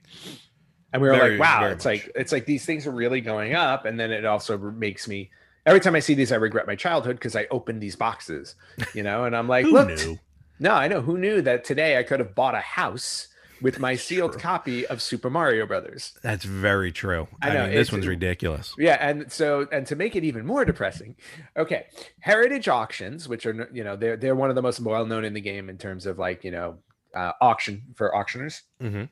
[0.93, 1.93] And we were Very, like, wow, it's much.
[2.05, 5.29] like it's like these things are really going up and then it also makes me
[5.65, 8.55] every time I see these I regret my childhood because I opened these boxes,
[8.93, 10.19] you know, and I'm like, Who look, knew?
[10.59, 13.27] no, I know who knew that today I could have bought a house
[13.61, 14.41] with my sealed True.
[14.41, 16.13] copy of Super Mario Brothers.
[16.23, 17.27] That's very true.
[17.43, 18.73] I I, know, mean, this one's ridiculous.
[18.77, 21.15] Yeah, and so and to make it even more depressing,
[21.55, 21.85] okay,
[22.21, 25.33] Heritage Auctions, which are you know they're they're one of the most well known in
[25.33, 26.79] the game in terms of like you know
[27.15, 29.03] uh, auction for auctioners, hmm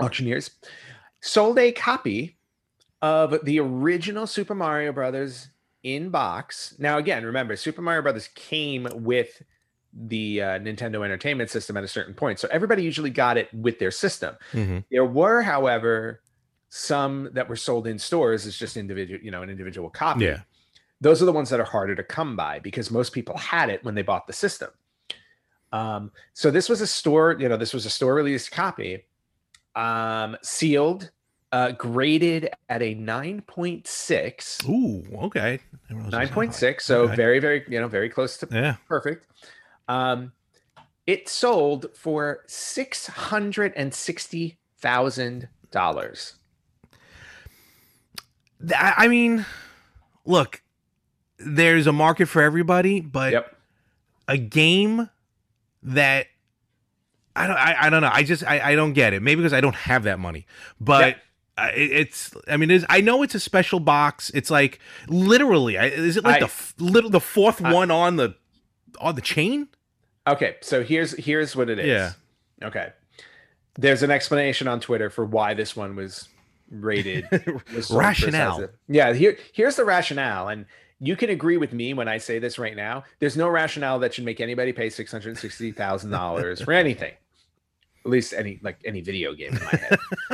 [0.00, 0.50] auctioneers,
[1.24, 2.36] sold a copy
[3.00, 5.48] of the original Super Mario Brothers
[5.82, 6.74] in box.
[6.78, 9.42] Now again, remember Super Mario Brothers came with
[9.92, 13.78] the uh, Nintendo Entertainment System at a certain point, so everybody usually got it with
[13.78, 14.36] their system.
[14.52, 16.20] hmm There were, however,
[16.68, 20.26] some that were sold in stores as just individual, you know, an individual copy.
[20.26, 20.40] Yeah.
[21.00, 23.82] Those are the ones that are harder to come by because most people had it
[23.84, 24.70] when they bought the system.
[25.72, 29.04] Um, so this was a store, you know, this was a store released copy,
[29.74, 31.10] um, sealed,
[31.54, 34.68] uh, graded at a 9.6.
[34.68, 35.40] Ooh, okay.
[35.40, 36.46] I didn't realize it was that high.
[36.46, 36.80] 9.6.
[36.80, 37.14] So Okay.
[37.14, 38.74] very, very, you know, very close to Yeah.
[38.88, 39.26] perfect.
[39.86, 40.32] Um,
[41.06, 46.34] it sold for six hundred and sixty thousand dollars.
[48.76, 49.44] I mean,
[50.24, 50.62] look,
[51.38, 53.56] there's a market for everybody, but Yep.
[54.26, 55.08] a game
[55.84, 56.26] that
[57.36, 58.10] I don't, I, I don't know.
[58.12, 59.22] I just, I, I don't get it.
[59.22, 60.46] Maybe because I don't have that money,
[60.80, 61.16] but it,
[61.58, 64.30] it's, I mean, it's, I know it's a special box.
[64.34, 68.16] It's like literally, is it like I- the f- little, the fourth I- one on
[68.16, 68.34] the,
[69.00, 69.68] on the chain?
[70.26, 71.86] Okay, so here's here's what it is.
[71.86, 72.12] Yeah.
[72.66, 72.92] Okay.
[73.76, 76.28] There's an explanation on Twitter for why this one was
[76.70, 77.28] rated.
[77.74, 78.68] was Rationale.
[78.88, 79.12] Yeah.
[79.12, 80.64] Here here's the rationale, and
[80.98, 83.04] you can agree with me when I say this right now.
[83.18, 87.12] There's no rationale that should make anybody pay six hundred sixty thousand dollars for anything.
[88.06, 89.98] At least any like any video game in my head.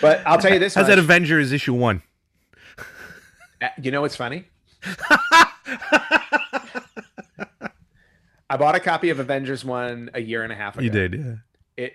[0.00, 0.74] but I'll tell you this.
[0.74, 0.98] How's that.
[0.98, 2.02] Avengers issue one?
[3.60, 4.44] Uh, You know what's funny?
[8.50, 10.84] I bought a copy of Avengers One a year and a half ago.
[10.84, 11.34] You did, yeah.
[11.76, 11.94] It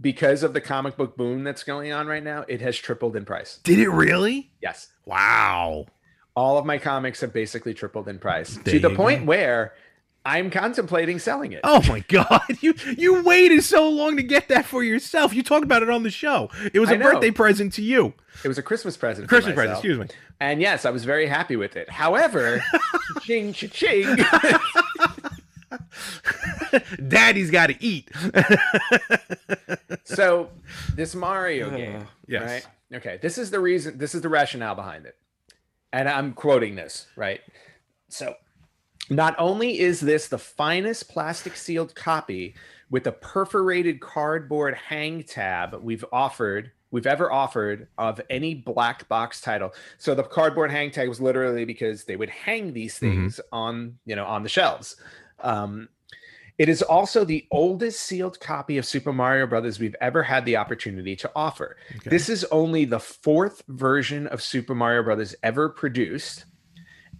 [0.00, 2.44] because of the comic book boom that's going on right now.
[2.48, 3.58] It has tripled in price.
[3.62, 4.50] Did it really?
[4.60, 5.86] Yes, Wow.
[6.34, 9.26] all of my comics have basically tripled in price There to the point go.
[9.26, 9.74] where
[10.24, 11.60] I'm contemplating selling it.
[11.64, 15.34] Oh my god, you you waited so long to get that for yourself.
[15.34, 16.50] You talked about it on the show.
[16.72, 18.14] It was a birthday present to you.
[18.44, 19.28] It was a Christmas present.
[19.28, 20.06] Christmas present, excuse me.
[20.40, 21.90] And yes, I was very happy with it.
[21.90, 22.62] However,
[23.22, 23.70] ching ching.
[23.70, 24.16] ching.
[27.08, 28.10] Daddy's got to eat.
[30.04, 30.50] so
[30.94, 32.42] this Mario uh, game, yes.
[32.42, 32.98] right?
[32.98, 33.98] Okay, this is the reason.
[33.98, 35.16] This is the rationale behind it,
[35.92, 37.40] and I'm quoting this right.
[38.08, 38.34] So,
[39.10, 42.54] not only is this the finest plastic sealed copy
[42.90, 49.40] with a perforated cardboard hang tab we've offered we've ever offered of any black box
[49.40, 49.72] title.
[49.98, 53.56] So the cardboard hang tag was literally because they would hang these things mm-hmm.
[53.56, 54.96] on, you know, on the shelves.
[55.40, 55.88] Um,
[56.58, 60.56] it is also the oldest sealed copy of Super Mario Brothers we've ever had the
[60.56, 61.76] opportunity to offer.
[61.96, 62.10] Okay.
[62.10, 66.44] This is only the fourth version of Super Mario Brothers ever produced,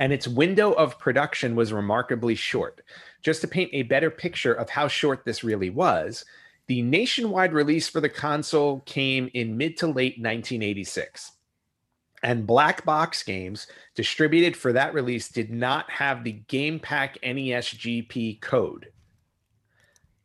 [0.02, 2.80] and its window of production was remarkably short.
[3.22, 6.24] Just to paint a better picture of how short this really was,
[6.66, 11.30] the nationwide release for the console came in mid to late 1986.
[12.24, 17.68] And black box games distributed for that release did not have the Game Pack NES
[17.68, 18.88] GP code.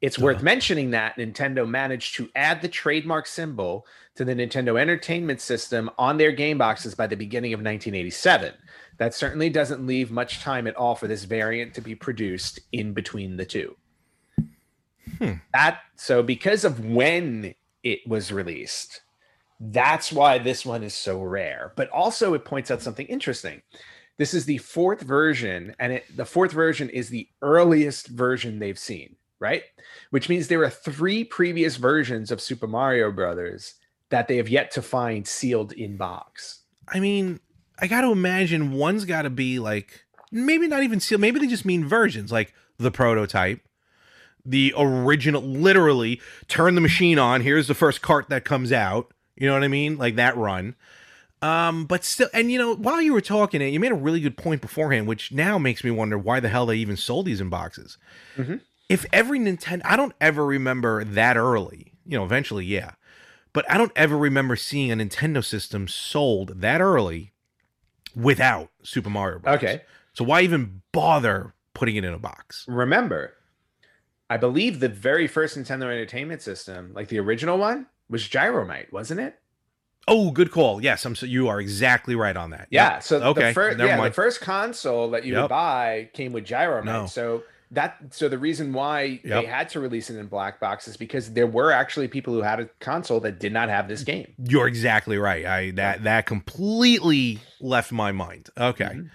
[0.02, 3.86] It's worth mentioning that Nintendo managed to add the trademark symbol
[4.16, 8.54] to the Nintendo Entertainment System on their game boxes by the beginning of 1987.
[8.98, 12.94] That certainly doesn't leave much time at all for this variant to be produced in
[12.94, 13.76] between the two.
[15.20, 15.34] Hmm.
[15.54, 19.02] That so because of when it was released,
[19.60, 21.74] that's why this one is so rare.
[21.76, 23.62] But also it points out something interesting.
[24.18, 28.78] This is the fourth version, and it, the fourth version is the earliest version they've
[28.78, 29.64] seen, right?
[30.10, 33.76] Which means there are three previous versions of Super Mario Brothers
[34.10, 36.62] that they have yet to find sealed in box.
[36.88, 37.40] I mean,
[37.80, 41.22] I got to imagine one's got to be like maybe not even sealed.
[41.22, 43.62] Maybe they just mean versions, like the prototype,
[44.46, 47.42] the original, literally turn the machine on.
[47.42, 49.12] Here's the first cart that comes out.
[49.36, 49.98] You know what I mean?
[49.98, 50.76] Like that run.
[51.42, 54.20] Um, but still, and you know, while you were talking, it you made a really
[54.20, 57.42] good point beforehand, which now makes me wonder why the hell they even sold these
[57.42, 57.98] in boxes.
[58.38, 58.56] Mm-hmm.
[58.90, 61.94] If every Nintendo, I don't ever remember that early.
[62.06, 62.92] You know, eventually, yeah,
[63.54, 67.34] but I don't ever remember seeing a Nintendo system sold that early
[68.18, 69.56] without Super Mario Bros.
[69.58, 69.82] Okay,
[70.14, 72.66] so why even bother putting it in a box?
[72.68, 73.34] Remember,
[74.30, 79.20] I believe the very first Nintendo Entertainment System, like the original one, was Gyromite, wasn't
[79.20, 79.40] it?
[80.08, 80.82] Oh, good call.
[80.82, 82.68] Yes, I'm so you are exactly right on that.
[82.70, 82.94] Yeah.
[82.94, 83.04] Yep.
[83.04, 83.48] So okay.
[83.48, 85.44] the first yeah, the first console that you yep.
[85.44, 86.86] would buy came with Gyromite.
[86.86, 87.06] No.
[87.08, 89.42] So that so the reason why yep.
[89.42, 92.42] they had to release it in black box is because there were actually people who
[92.42, 94.34] had a console that did not have this game.
[94.38, 95.46] You're exactly right.
[95.46, 98.50] I that that completely left my mind.
[98.58, 98.86] Okay.
[98.86, 99.08] Mm-hmm.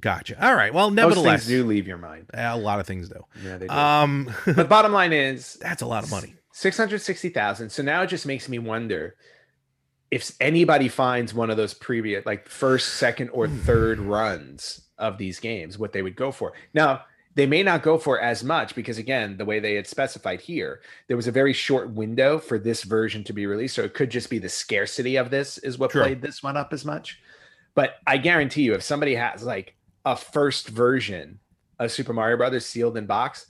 [0.00, 0.44] Gotcha.
[0.44, 0.74] All right.
[0.74, 2.26] Well, nevertheless, Most things do leave your mind.
[2.34, 3.24] A lot of things do.
[3.44, 3.72] Yeah, they do.
[3.72, 6.34] Um, but bottom line is that's a lot of money.
[6.52, 7.70] Six hundred sixty thousand.
[7.70, 9.16] So now it just makes me wonder
[10.10, 13.58] if anybody finds one of those previous, like first, second, or hmm.
[13.60, 16.52] third runs of these games, what they would go for.
[16.74, 20.40] Now they may not go for as much because again the way they had specified
[20.40, 23.94] here there was a very short window for this version to be released so it
[23.94, 26.02] could just be the scarcity of this is what True.
[26.02, 27.20] played this one up as much
[27.74, 31.38] but i guarantee you if somebody has like a first version
[31.78, 33.46] of Super Mario Brothers sealed in box,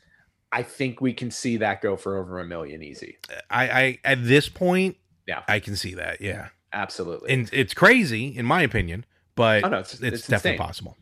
[0.51, 3.19] I think we can see that go for over a million easy.
[3.51, 6.21] I, I at this point, yeah, I can see that.
[6.21, 7.33] Yeah, absolutely.
[7.33, 10.97] And it's crazy in my opinion, but oh, no, it's, it's, it's definitely possible.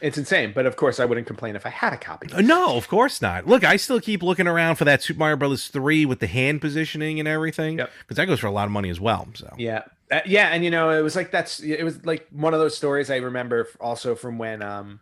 [0.00, 2.32] It's insane, but of course I wouldn't complain if I had a copy.
[2.32, 3.46] Uh, no, of course not.
[3.46, 6.60] Look, I still keep looking around for that Super Mario Brothers three with the hand
[6.60, 8.16] positioning and everything, because yep.
[8.16, 9.28] that goes for a lot of money as well.
[9.34, 12.54] So yeah, uh, yeah, and you know, it was like that's it was like one
[12.54, 15.00] of those stories I remember also from when um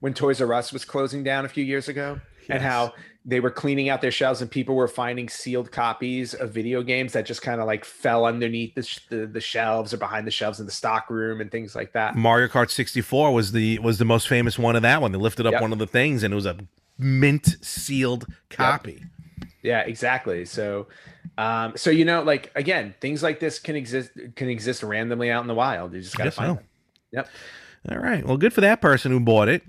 [0.00, 2.50] when Toys R Us was closing down a few years ago, yes.
[2.50, 2.94] and how
[3.28, 7.12] they were cleaning out their shelves and people were finding sealed copies of video games
[7.12, 10.60] that just kind of like fell underneath the, the, the shelves or behind the shelves
[10.60, 12.14] in the stock room and things like that.
[12.14, 15.10] Mario Kart 64 was the was the most famous one of that one.
[15.10, 15.62] They lifted up yep.
[15.62, 16.56] one of the things and it was a
[16.98, 19.02] mint sealed copy.
[19.02, 19.48] Yep.
[19.62, 20.44] Yeah, exactly.
[20.44, 20.86] So
[21.36, 25.42] um, so you know, like again, things like this can exist can exist randomly out
[25.42, 25.92] in the wild.
[25.92, 26.54] You just gotta find so.
[26.54, 26.64] them.
[27.12, 27.28] Yep.
[27.90, 28.24] All right.
[28.24, 29.62] Well, good for that person who bought it.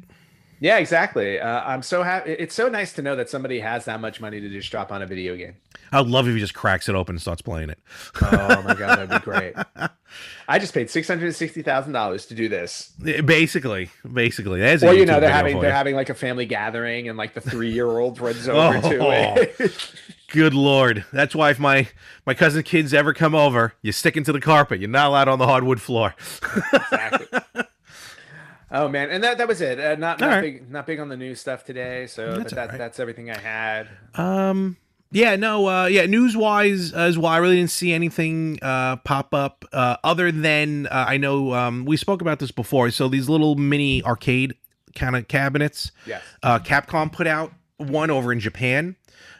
[0.59, 1.39] Yeah, exactly.
[1.39, 2.31] Uh, I'm so happy.
[2.31, 5.01] It's so nice to know that somebody has that much money to just drop on
[5.01, 5.55] a video game.
[5.91, 7.79] I'd love if he just cracks it open and starts playing it.
[8.21, 9.55] oh my god, that'd be great.
[10.47, 12.93] I just paid six hundred sixty thousand dollars to do this.
[13.25, 17.17] Basically, basically, that's well, you know, they're having they're having like a family gathering, and
[17.17, 19.91] like the three year old runs over oh, to it.
[20.29, 21.87] Good lord, that's why if my
[22.25, 24.81] my cousin kids ever come over, you stick into the carpet.
[24.81, 26.15] You're not allowed on the hardwood floor.
[26.73, 27.26] exactly.
[28.69, 29.80] Oh man, and that that was it.
[29.80, 30.41] Uh, not not right.
[30.41, 32.08] big not big on the news stuff today.
[32.08, 32.77] So that's that, right.
[32.77, 33.88] that's everything I had.
[34.15, 34.77] Um.
[35.12, 35.38] Yeah.
[35.38, 35.67] No.
[35.67, 35.86] Uh.
[35.86, 36.06] Yeah.
[36.06, 40.88] News wise as well, I really didn't see anything uh pop up uh other than
[40.88, 42.91] uh, I know um we spoke about this before.
[42.91, 44.56] So these little mini arcade
[44.95, 45.91] kind of cabinets.
[46.06, 46.21] Yes.
[46.43, 48.95] Uh, Capcom put out one over in Japan.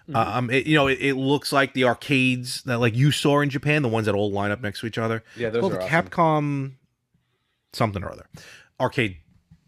[0.08, 0.16] Mhm.
[0.16, 3.50] Um, it, you know, it, it looks like the arcades that like you saw in
[3.50, 5.22] Japan, the ones that all line up next to each other.
[5.36, 6.08] Yeah, those Called are awesome.
[6.08, 6.72] Capcom
[7.74, 8.26] something or other
[8.80, 9.18] arcade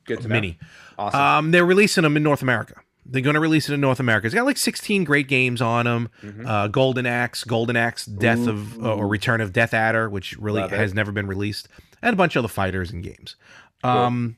[0.06, 0.58] Good mini.
[0.98, 1.19] Awesome.
[1.19, 2.74] Um, they're releasing them in North America.
[3.06, 4.26] They're going to release it in North America.
[4.28, 6.10] It's got like 16 great games on them.
[6.24, 6.48] Mhm.
[6.48, 10.62] Uh, Golden Axe, Golden Axe, Death of uh, or Return of Death Adder, which really
[10.62, 10.78] Love it.
[10.80, 11.67] has never been released,
[12.02, 13.36] and a bunch of other fighters and games.
[13.84, 14.38] Um,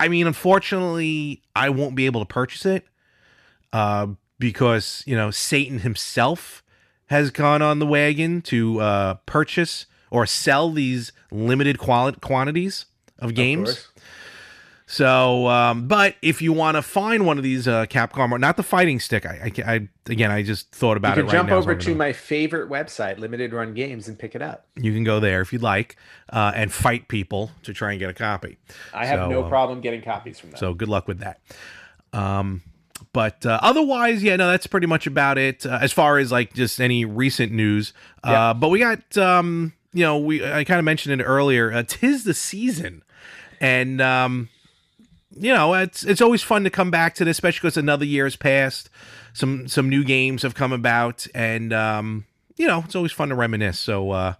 [0.00, 2.86] I mean, unfortunately, I won't be able to purchase it
[3.72, 6.62] uh, because you know Satan himself
[7.06, 12.86] has gone on the wagon to uh, purchase or sell these limited quali- quantities
[13.18, 13.68] of Of games.
[13.70, 13.88] course.
[14.90, 18.62] So, um, but if you want to find one of these uh, Capcom, not the
[18.62, 21.50] fighting stick, I, I, I again, I just thought You about can it right jump
[21.50, 24.66] over to my favorite website, Limited Run Games, and pick it up.
[24.76, 25.96] you can go there if you'd like
[26.32, 28.56] uh, and fight people to try and get a copy.
[28.94, 30.58] I have So, no uh, problem getting copies from them.
[30.58, 31.38] So good luck with that.
[32.14, 32.62] Um,
[33.12, 36.54] but uh, otherwise, yeah, no, that's pretty much about it uh, as far as like
[36.54, 37.92] just any recent news.
[38.24, 38.52] Uh, Yeah.
[38.54, 41.70] But we got, um, you know, we I kind of mentioned it earlier.
[41.70, 43.02] Uh, Tis the season,
[43.60, 44.48] and um,
[45.36, 48.24] you know, it's it's always fun to come back to this, especially because another year
[48.24, 48.90] has passed.
[49.32, 52.24] Some some new games have come about, and um,
[52.56, 53.78] you know, it's always fun to reminisce.
[53.78, 54.34] So uh,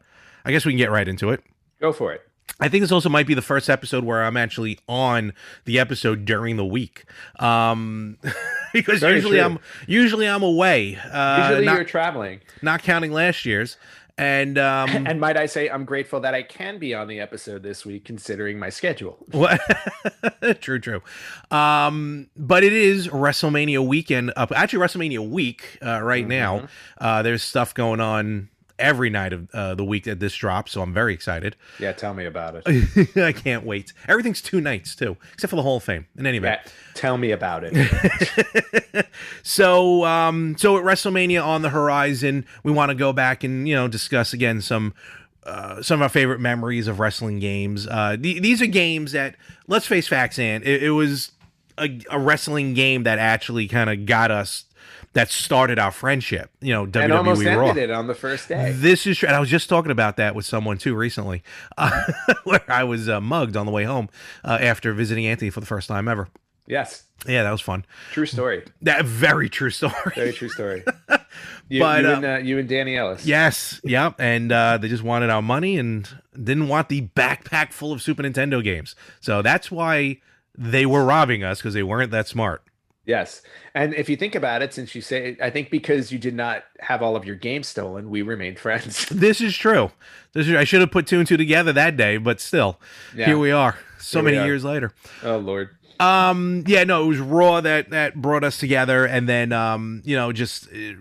[0.44, 1.42] I guess we can get right into it.
[1.81, 2.22] Go for it.
[2.61, 5.33] I think this also might be the first episode where I'm actually on
[5.64, 7.04] the episode during the week,
[7.38, 8.18] um,
[8.72, 9.44] because Very usually true.
[9.44, 12.40] I'm usually I'm away, uh, Usually not, you're traveling.
[12.61, 13.76] not counting last year's,
[14.18, 17.62] and um, And might I say, I'm grateful that I can be on the episode
[17.62, 19.18] this week, considering my schedule.
[19.31, 19.61] What?
[20.61, 21.02] true, true.
[21.50, 24.33] Um, but it is WrestleMania weekend.
[24.37, 26.68] Up, actually, WrestleMania week uh, right now.
[27.00, 28.48] Uh, there's stuff going on
[28.79, 31.57] every night of uh, the week that this drops, so I'm very excited.
[31.79, 33.17] Yeah, tell me about it.
[33.17, 33.93] I can't wait.
[34.07, 36.07] Everything's two nights too, except for the Hall of Fame.
[36.17, 39.07] In any event, Yeah, tell me about it.
[39.43, 43.75] so um, so at WrestleMania on the horizon, we want to go back and you
[43.75, 44.95] know discuss again some.
[45.45, 47.87] Uh, some of our favorite memories of wrestling games.
[47.87, 49.35] Uh, the, these are games that,
[49.67, 51.31] let's face facts, and it, it was
[51.79, 54.64] a, a wrestling game that actually kind of got us,
[55.14, 56.51] that started our friendship.
[56.61, 57.68] You know, WWE and almost Raw.
[57.68, 58.73] ended it on the first day.
[58.75, 59.27] This is true.
[59.29, 61.42] And I was just talking about that with someone too recently,
[61.77, 62.03] uh,
[62.44, 64.09] where I was uh, mugged on the way home
[64.44, 66.29] uh, after visiting Anthony for the first time ever.
[66.66, 67.87] Yes, Yeah, that was fun.
[68.12, 68.62] true story.
[68.83, 69.94] That very true story.
[70.14, 70.85] Very true story.
[71.71, 73.27] You, But, you, uh, and, uh, you and Danny Ellis.
[73.27, 74.14] Yes, yep.
[74.18, 78.23] And uh, they just wanted our money and didn't want the backpack full of Super
[78.23, 78.94] Nintendo games.
[79.21, 80.21] So that's why
[80.57, 82.62] they were robbing us because they weren't that smart.
[83.09, 83.40] Yes.
[83.75, 86.64] And if you think about it, since you say, I think because you did not
[86.81, 89.07] have all of your games stolen, we remained friends.
[89.09, 89.90] This is true.
[90.35, 92.79] This is, I should have put two and two together that day, but still,
[93.16, 93.25] Yeah.
[93.27, 93.79] here we are.
[93.99, 94.44] So Here many are.
[94.47, 94.92] years later.
[95.25, 95.71] oh, Lord.
[96.01, 100.14] Um, yeah, no, it was Raw that that brought us together, and then um, you
[100.14, 100.92] know, just uh,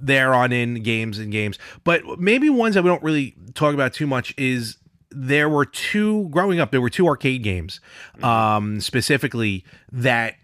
[0.00, 1.58] there on in games and games.
[1.82, 4.76] But maybe ones that we don't really talk about too much is
[5.10, 6.70] there were two growing up.
[6.70, 7.80] There were two arcade games,
[8.22, 10.36] um, specifically that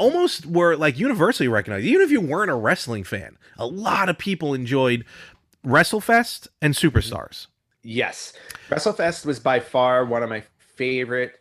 [0.00, 1.86] almost were like universally recognized.
[1.86, 5.04] Even if you weren't a wrestling fan, a lot of people enjoyed
[5.64, 7.46] WrestleFest and Superstars.
[7.82, 8.32] Yes.
[8.68, 11.34] WrestleFest was by far one of my favorite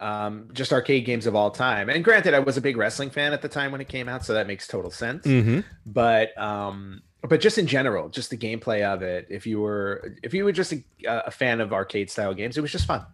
[0.00, 1.88] um, just arcade games of all time.
[1.88, 4.24] And granted, I was a big wrestling fan at the time when it came out,
[4.24, 5.26] so that makes total sense.
[5.26, 5.60] Mm-hmm.
[5.86, 9.26] But um, but just in general, just the gameplay of it.
[9.30, 12.60] If you were if you were just a, a fan of arcade style games, it
[12.60, 13.06] was just fun.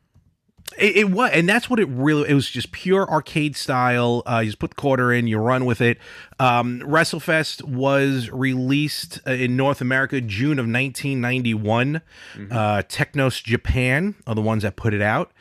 [0.78, 2.28] It, it was, and that's what it really.
[2.30, 4.22] It was just pure arcade style.
[4.24, 5.98] Uh, you just put the quarter in, you run with it.
[6.38, 12.02] Um, WrestleFest was released uh, in North America June of 1991.
[12.50, 15.32] Uh, Technos Japan are the ones that put it out.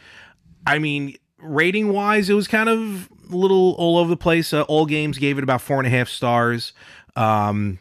[0.65, 4.51] I mean, rating wise, it was kind of a little all over the place.
[4.53, 6.73] Uh, all games gave it about four and a half stars.
[7.15, 7.79] Um,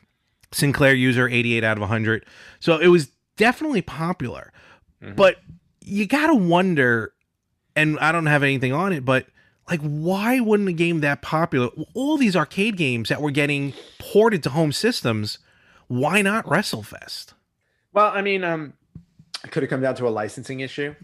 [0.52, 2.24] Sinclair user 88 out of 100.
[2.60, 4.52] So it was definitely popular.
[5.14, 5.36] But
[5.80, 7.12] you got to wonder,
[7.78, 9.26] and I don't have anything on it, but
[9.68, 14.42] like, why wouldn't a game that popular, all these arcade games that were getting ported
[14.44, 15.38] to home systems,
[15.86, 17.34] why not WrestleFest?
[17.92, 18.72] Well, I mean, um,
[19.44, 20.94] it could have come down to a licensing issue.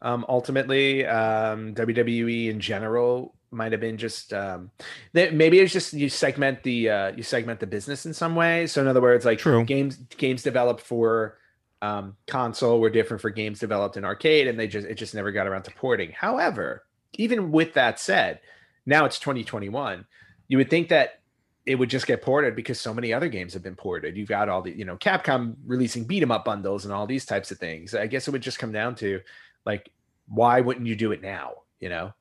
[0.00, 4.70] Um, ultimately, um, WWE in general might have been just um,
[5.12, 8.66] that maybe it's just you segment the uh, you segment the business in some way.
[8.66, 9.64] So in other words, like True.
[9.64, 11.38] games games developed for
[11.82, 15.32] um, console were different for games developed in arcade, and they just it just never
[15.32, 16.12] got around to porting.
[16.12, 18.40] However, even with that said,
[18.86, 20.06] now it's 2021.
[20.48, 21.20] You would think that
[21.66, 24.16] it would just get ported because so many other games have been ported.
[24.16, 27.24] You've got all the, you know, Capcom releasing beat 'em up bundles and all these
[27.24, 27.94] types of things.
[27.94, 29.20] I guess it would just come down to
[29.64, 29.90] like,
[30.26, 31.52] why wouldn't you do it now?
[31.78, 32.14] You know?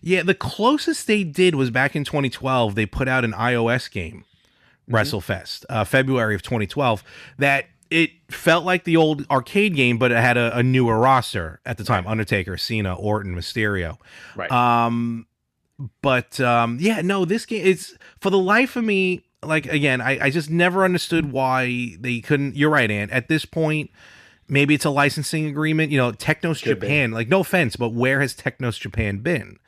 [0.00, 2.74] Yeah, the closest they did was back in 2012.
[2.74, 4.24] They put out an iOS game
[4.90, 7.02] WrestleFest, uh, February of 2012,
[7.38, 11.60] that it felt like the old arcade game, but it had a, a newer roster
[11.64, 13.98] at the time: Undertaker, Cena, Orton, Mysterio.
[14.34, 14.50] Right.
[14.50, 15.26] Um,
[16.02, 19.24] but um, yeah, no, this game it's for the life of me.
[19.44, 22.56] Like again, I, I just never understood why they couldn't.
[22.56, 23.12] You're right, Ant.
[23.12, 23.90] At this point,
[24.48, 25.92] maybe it's a licensing agreement.
[25.92, 26.86] You know, Technos Could be.
[26.86, 27.12] Japan.
[27.12, 29.58] Like, no offense, but where has Technos Japan been?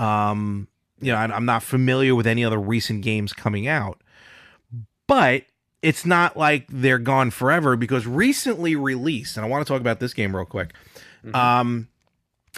[0.00, 0.66] Um,
[1.00, 4.02] you know, I, I'm not familiar with any other recent games coming out,
[5.06, 5.44] but
[5.82, 10.00] it's not like they're gone forever because recently released, and I want to talk about
[10.00, 10.72] this game real quick.
[11.34, 11.88] Um,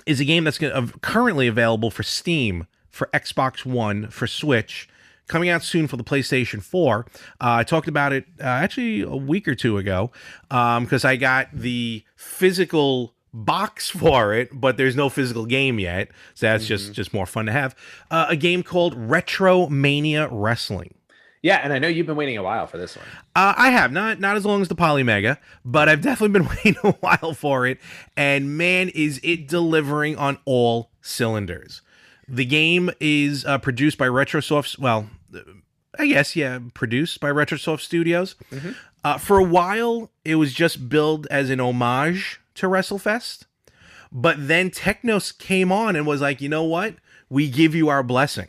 [0.07, 4.89] is a game that's gonna, uh, currently available for Steam, for Xbox One, for Switch,
[5.27, 7.07] coming out soon for the PlayStation 4.
[7.11, 10.11] Uh, I talked about it uh, actually a week or two ago
[10.49, 16.47] because I got the physical box for it, but there's no physical game yet, so
[16.47, 17.75] that's just just more fun to have.
[18.11, 20.95] Uh, a game called Retromania Wrestling.
[21.43, 23.07] Yeah, and I know you've been waiting a while for this one.
[23.35, 26.77] Uh, I have not not as long as the Polymega, but I've definitely been waiting
[26.85, 27.79] a while for it.
[28.17, 31.81] And man, is it delivering on all cylinders!
[32.29, 34.79] The game is uh, produced by Retrosoft.
[34.79, 35.09] Well,
[35.99, 38.35] I guess yeah, produced by Retrosoft Studios.
[39.03, 43.47] Uh, for a while, it was just billed as an homage to WrestleFest,
[44.13, 46.97] but then Technos came on and was like, you know what?
[47.31, 48.49] We give you our blessing.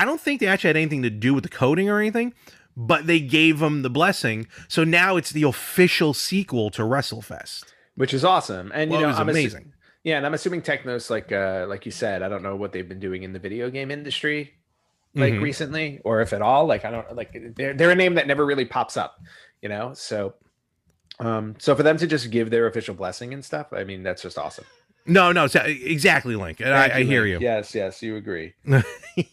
[0.00, 2.32] I don't think they actually had anything to do with the coding or anything,
[2.76, 4.46] but they gave them the blessing.
[4.68, 7.64] So now it's the official sequel to WrestleFest.
[7.96, 8.70] which is awesome.
[8.74, 9.72] And Well, you know, I'm assu- amazing.
[10.04, 12.88] yeah, and I'm assuming Technos, like uh, like you said, I don't know what they've
[12.88, 14.54] been doing in the video game industry,
[15.14, 15.42] like Mhm.
[15.42, 16.64] recently, or if at all.
[16.66, 19.20] Like I don't like they're they're a name that never really pops up,
[19.60, 19.92] you know.
[19.92, 20.34] So,
[21.18, 24.22] um, so for them to just give their official blessing and stuff, I mean, that's
[24.22, 24.64] just awesome.
[25.06, 26.60] No, no, so- exactly, Link.
[26.60, 27.40] I, Thank I hear Link.
[27.40, 27.46] you.
[27.46, 28.54] Yes, yes, you agree.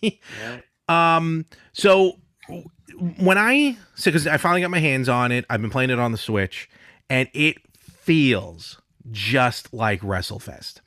[0.02, 0.60] Yeah.
[0.90, 2.14] Um, so
[3.20, 6.00] when I so because I finally got my hands on it, I've been playing it
[6.00, 6.70] on the Switch,
[7.10, 10.82] and it feels just like WrestleFest.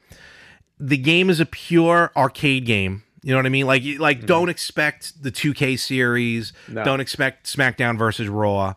[0.79, 3.03] The game is a pure arcade game.
[3.23, 3.67] You know what I mean?
[3.67, 6.53] Like, like don't expect the 2K series.
[6.69, 6.83] No.
[6.83, 8.75] Don't expect SmackDown versus Raw.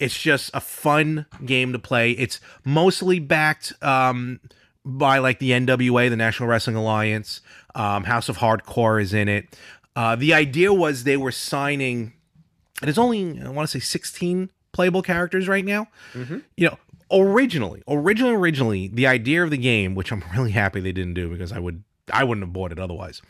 [0.00, 2.10] It's just a fun game to play.
[2.12, 4.40] It's mostly backed um,
[4.84, 7.40] by like the NWA, the National Wrestling Alliance.
[7.74, 9.56] Um, House of Hardcore is in it.
[9.96, 12.12] Uh, the idea was they were signing,
[12.80, 15.86] and it's only I want to say 16 playable characters right now.
[16.14, 16.42] Mhm.
[16.56, 16.78] You know,
[17.10, 21.28] originally, originally, originally, the idea of the game, which I'm really happy they didn't do
[21.30, 21.82] because I would,
[22.12, 23.22] I wouldn't have bought it otherwise.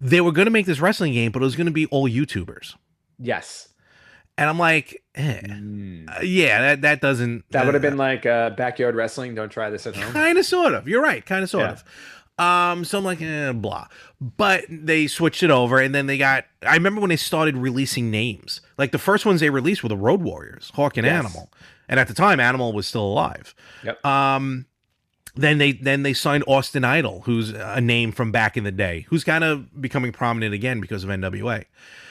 [0.00, 2.08] They were going to make this wrestling game, but it was going to be all
[2.08, 2.74] YouTubers,
[3.18, 3.68] Yes,
[4.36, 6.08] and I'm like, eh, Mm.
[6.08, 9.34] uh, yeah, that that doesn't that would have been like uh, backyard wrestling.
[9.34, 10.12] Don't try this at home.
[10.12, 11.72] kind of sort of you're right kind of sort Yeah.
[11.72, 11.84] of
[12.38, 13.86] um so i'm like eh, blah
[14.20, 18.10] but they switched it over and then they got i remember when they started releasing
[18.10, 21.14] names like the first ones they released were the road warriors hawk and Yes.
[21.24, 21.50] animal
[21.88, 23.54] and at the time animal was still alive
[23.84, 24.04] Yep.
[24.04, 24.66] um
[25.34, 29.06] then they then they signed austin idol who's a name from back in the day
[29.08, 31.64] who's kind of becoming prominent again because of nwa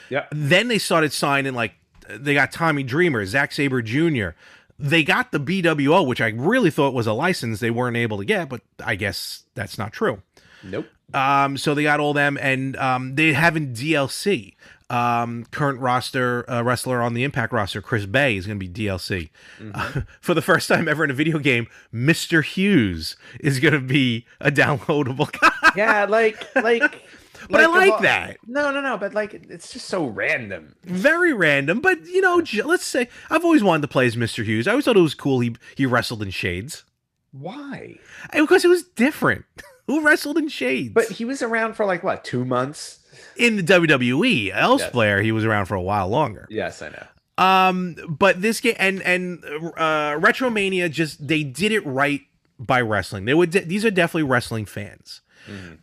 [0.10, 0.30] Yep.
[0.32, 1.74] then they started signing like
[2.10, 4.30] they got Tommy Dreamer, Zack Sabre Jr.
[4.78, 8.26] They got the BWO, which I really thought was a license they weren't able to
[8.26, 10.22] get, but I guess that's not true.
[10.64, 10.88] Nope.
[11.14, 14.56] Um, so they got all them, and um, they have in DLC.
[14.88, 18.72] Um, current roster uh, wrestler on the Impact roster, Chris Bey, is going to be
[18.72, 19.30] DLC.
[19.60, 20.02] Mm-hmm.
[20.22, 24.26] for the first time ever in a video game, Mister Hughes is going to be
[24.40, 25.32] a downloadable.
[25.40, 25.72] Guy.
[25.76, 27.02] Yeah, like like.
[27.50, 28.38] But I like all- that.
[28.48, 28.98] No, no, no.
[28.98, 30.76] But like, it's just so random.
[30.84, 34.44] very random, but you know, let's say I've always wanted to play as Mr.
[34.44, 34.68] Hughes.
[34.68, 36.84] I always thought it was cool he he wrestled in shades
[37.32, 37.98] Why?
[38.32, 39.46] And because it was different.
[39.88, 40.94] Who wrestled in shades?
[40.94, 43.00] But he was around for like what, two months?
[43.38, 46.48] in the WWE, elsewhere he was around for a while longer.
[46.50, 47.06] Yes, I know.
[47.38, 52.22] Um, but this game and and uh, Retromania just they did it right
[52.58, 53.26] by wrestling.
[53.26, 55.22] They would de- these are definitely wrestling fans.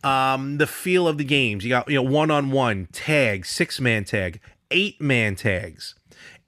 [0.04, 3.80] Um, the feel of the games you got you know one on one tag, six
[3.80, 4.40] man tag,
[4.70, 5.94] eight man tags,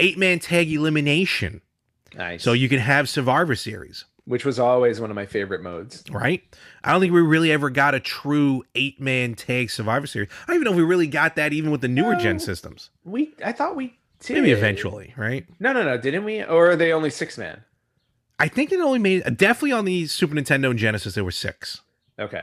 [0.00, 1.60] eight man tag elimination.
[2.16, 2.42] Nice.
[2.42, 6.04] So you can have Survivor Series, which was always one of my favorite modes.
[6.10, 6.42] right?
[6.84, 10.28] I don't think we really ever got a true eight man tag Survivor Series.
[10.42, 12.90] I don't even know if we really got that even with the newer gen systems.
[13.04, 14.34] We, I thought we did.
[14.34, 15.44] Maybe eventually, right?
[15.58, 15.98] No, no, no.
[15.98, 16.42] Didn't we?
[16.44, 17.64] Or are they only six man?
[18.38, 21.82] I think it only made definitely on the Super Nintendo and Genesis there were six.
[22.18, 22.42] Okay.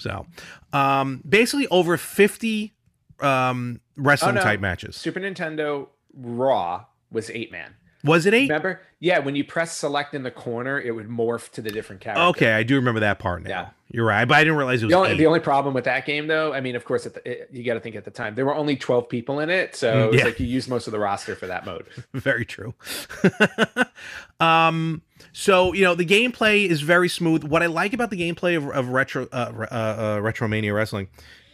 [0.00, 0.26] So,
[0.72, 2.74] um, basically over fifty
[3.20, 4.42] um wrestling Oh, no.
[4.42, 4.96] type matches.
[4.96, 7.74] Super Nintendo Raw was eight man.
[8.02, 8.50] Was it eight?
[8.50, 8.82] Remember?
[9.00, 12.22] Yeah, when you press select in the corner, it would morph to the different character.
[12.24, 13.48] Okay, I do remember that part now.
[13.48, 13.68] Yeah.
[13.90, 15.16] You're right, but I didn't realize it was The only, eight.
[15.18, 17.62] the only problem with that game, though, I mean, of course, at the, it, you
[17.64, 20.08] got to think at the time there were only twelve people in it, so Mm,
[20.08, 20.24] it's yeah.
[20.24, 21.86] like you used most of the roster for that mode.
[22.12, 22.74] very true.
[24.40, 25.02] um,
[25.36, 27.44] so you know the gameplay is very smooth.
[27.44, 31.08] What I like about the gameplay of, of retro uh, uh, uh, Retromania Wrestling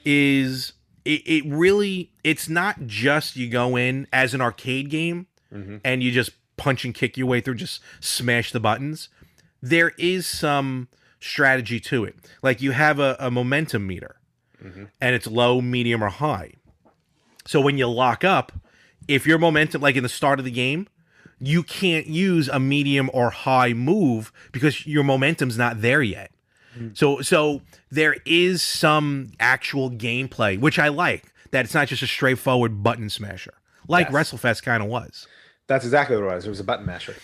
[0.05, 0.74] is
[1.05, 5.81] it, it really it's not just you go in as an arcade game Mhm.
[5.85, 9.09] and you just punch and kick your way through, just smash the buttons.
[9.61, 10.87] There is some
[11.18, 12.14] strategy to it.
[12.43, 14.16] Like you have a, a momentum meter,
[14.64, 14.89] Mhm.
[15.01, 16.53] and it's low, medium, or high.
[17.47, 18.53] So when you lock up,
[19.09, 20.87] if your momentum, like in the start of the game,
[21.41, 26.30] you can't use a medium or high move because your momentum's not there yet.
[26.95, 31.24] So so there is some actual gameplay, which I like.
[31.51, 33.55] That it's not just a straightforward button smasher,
[33.88, 34.30] like Yes.
[34.30, 35.26] WrestleFest kind of was.
[35.66, 36.47] That's exactly what it was.
[36.47, 37.16] It was a button masher.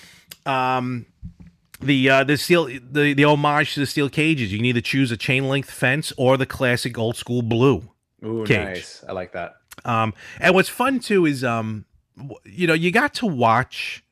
[0.44, 1.06] Um,
[1.80, 4.50] the uh, the steel the the homage to the steel cages.
[4.50, 7.88] You can either choose a chain length fence or the classic old school blue.
[8.24, 8.58] Ooh, Cage.
[8.64, 9.04] nice.
[9.08, 9.56] I like that.
[9.84, 11.84] Um, and what's fun too is um,
[12.44, 14.02] you know, you got to watch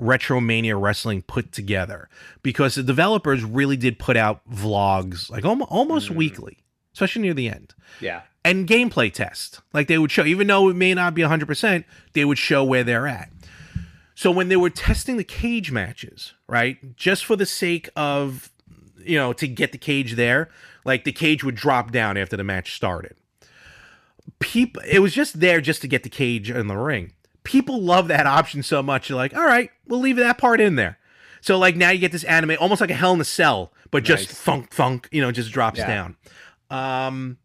[0.00, 2.08] Retromania Wrestling put together
[2.42, 6.16] because the developers really did put out vlogs like almost, almost Mm.
[6.16, 6.58] weekly,
[6.92, 7.74] especially near the end.
[8.00, 8.22] Yeah.
[8.44, 9.60] And gameplay test.
[9.72, 12.84] Like they would show, even though it may not be 100%, they would show where
[12.84, 13.30] they're at.
[14.14, 18.50] So when they were testing the cage matches, right, just for the sake of,
[19.04, 20.48] you know, to get the cage there,
[20.84, 23.16] like the cage would drop down after the match started.
[24.38, 27.12] People, it was just there just to get the cage in the ring.
[27.46, 29.08] People love that option so much.
[29.08, 30.98] You're like, all right, we'll leave that part in there.
[31.40, 34.02] So like now you get this anime, almost like a Hell in a Cell, but
[34.04, 34.38] just Nice.
[34.40, 35.86] thunk thunk, you know, just drops Yeah.
[35.86, 36.16] down.
[36.70, 37.38] Um,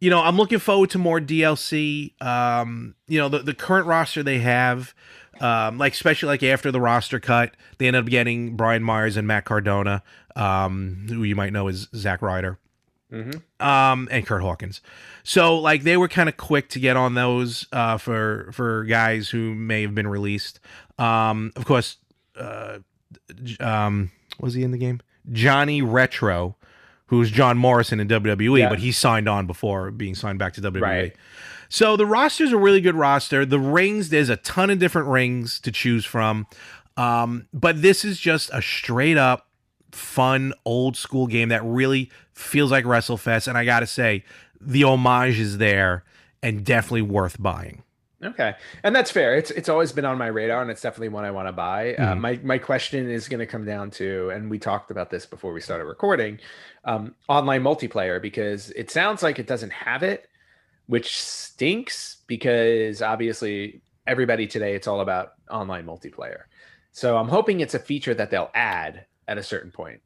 [0.00, 2.20] you know, I'm looking forward to more DLC.
[2.22, 4.94] Um, you know, the, the current roster they have,
[5.40, 9.26] um, like especially like after the roster cut, they ended up getting Brian Myers and
[9.26, 10.02] Matt Cardona,
[10.36, 12.58] um, who you might know as Zack Ryder,
[13.12, 13.66] Mm-hmm.
[13.66, 14.80] um, and Kurt Hawkins.
[15.24, 19.28] So like they were kind of quick to get on those uh, for for guys
[19.30, 20.60] who may have been released.
[20.98, 21.96] Um, of course,
[22.36, 22.78] uh,
[23.60, 25.00] um, was he in the game?
[25.32, 26.56] Johnny Retro,
[27.06, 28.68] who's John Morrison in WWE, Yeah.
[28.68, 30.80] but he signed on before being signed back to WWE.
[30.82, 31.16] Right.
[31.70, 33.44] So the roster's a really good roster.
[33.44, 36.46] The rings, there's a ton of different rings to choose from.
[36.96, 39.47] Um, but this is just a straight up
[39.92, 43.48] fun old school game that really feels like WrestleFest.
[43.48, 44.24] And I gotta say,
[44.60, 46.04] the homage is there
[46.42, 47.82] and definitely worth buying.
[48.22, 49.36] Okay, and that's fair.
[49.36, 51.94] It's it's always been on my radar, and it's definitely one I want to buy.
[51.94, 52.20] Uh, Mhm.
[52.20, 55.52] my my question is going to come down to, and we talked about this before
[55.52, 56.40] we started recording,
[56.84, 60.28] um, online multiplayer because it sounds like it doesn't have it,
[60.86, 66.42] which stinks because obviously everybody today it's all about online multiplayer.
[66.90, 70.00] So I'm hoping it's a feature that they'll add at a certain point.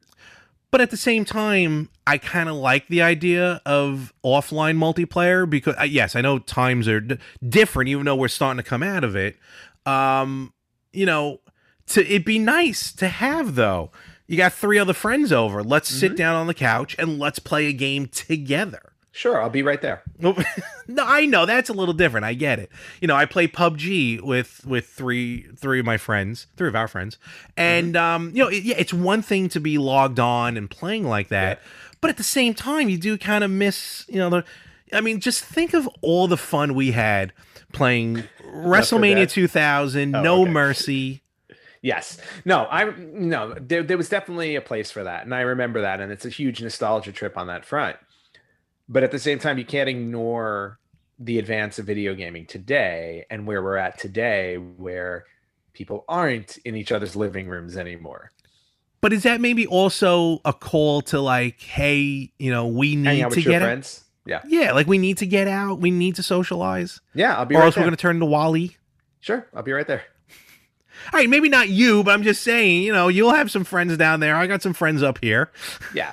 [0.70, 5.77] But at the same time, I kind of like the idea of offline multiplayer because,
[5.79, 9.05] uh, yes, I know times are d- different, even though we're starting to come out
[9.05, 9.37] of it.
[9.85, 10.55] Um,
[10.93, 11.41] you know,
[11.89, 13.91] to it'd be nice to have though.
[14.27, 15.62] You got three other friends over.
[15.62, 18.91] Let's sit down on the couch and let's play a game together.
[19.14, 20.02] Sure, I'll be right there.
[20.18, 20.34] no,
[21.04, 22.24] I know that's a little different.
[22.24, 22.70] I get it.
[23.00, 26.88] You know, I play PUBG with with three three of my friends, three of our
[26.88, 27.18] friends,
[27.56, 31.04] and um, you know, it, yeah, it's one thing to be logged on and playing
[31.06, 31.60] like that,
[32.00, 34.44] but at the same time, you do kind of miss, you know, the.
[34.94, 37.32] I mean, just think of all the fun we had
[37.72, 40.50] playing WrestleMania 2000, Oh, No okay.
[40.50, 41.22] Mercy.
[41.80, 42.18] Yes.
[42.44, 45.24] No, I no, there, there was definitely a place for that.
[45.24, 46.00] And I remember that.
[46.00, 47.96] And it's a huge nostalgia trip on that front.
[48.89, 50.78] But at the same time, you can't ignore
[51.18, 55.24] the advance of video gaming today and where we're at today, where
[55.72, 58.30] people aren't in each other's living rooms anymore.
[59.01, 63.43] But is that maybe also a call to like, hey, you know, we need to
[63.43, 63.66] get out?
[63.66, 64.05] friends.
[64.24, 64.43] Yeah.
[64.47, 65.80] Yeah, like we need to get out.
[65.80, 67.01] We need to socialize.
[67.12, 67.83] Yeah, I'll be or right else there.
[67.83, 68.76] we're going to turn into Wally.
[69.20, 70.03] Sure, I'll be right there.
[71.12, 73.96] All right, maybe not you, but I'm just saying, you know, you'll have some friends
[73.96, 74.34] down there.
[74.36, 75.50] I got some friends up here.
[75.94, 76.12] Yeah.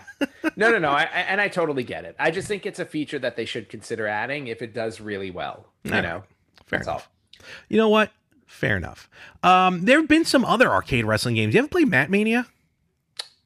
[0.57, 0.89] No, no, no.
[0.89, 2.15] I, I- and I totally get it.
[2.19, 5.31] I just think it's a feature that they should consider adding if it does really
[5.31, 5.65] well.
[5.83, 6.23] You know,
[6.65, 7.09] Fair that's enough.
[7.39, 7.45] all.
[7.69, 8.11] You know what?
[8.45, 9.09] Fair enough.
[9.43, 11.53] Um, there have been some other arcade wrestling games.
[11.53, 12.47] You ever played Mat Mania?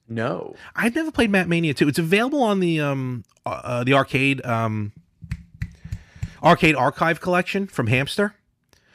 [0.10, 0.56] No.
[0.76, 1.88] I've never played Mat Mania 2.
[1.88, 4.92] It's available on the um uh, uh, the arcade um
[6.42, 8.34] arcade archive collection from Hamster.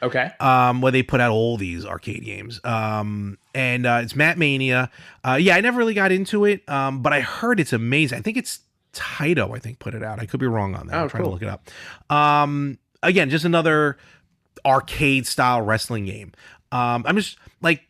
[0.01, 0.31] Okay.
[0.39, 2.59] um, where they put out all these arcade games.
[2.63, 4.89] Um, and uh, it's Mat Mania.
[5.23, 8.17] Uh, yeah, I never really got into it, um, but I heard it's amazing.
[8.17, 8.61] I think it's
[8.93, 9.55] Taito.
[9.55, 10.19] I think put it out.
[10.19, 10.95] I could be wrong on that.
[10.95, 11.31] Oh, I'm trying cool.
[11.31, 11.69] to look it up.
[12.15, 13.97] Um, again, just another
[14.65, 16.33] arcade style wrestling game.
[16.71, 17.83] Um, I'm just like,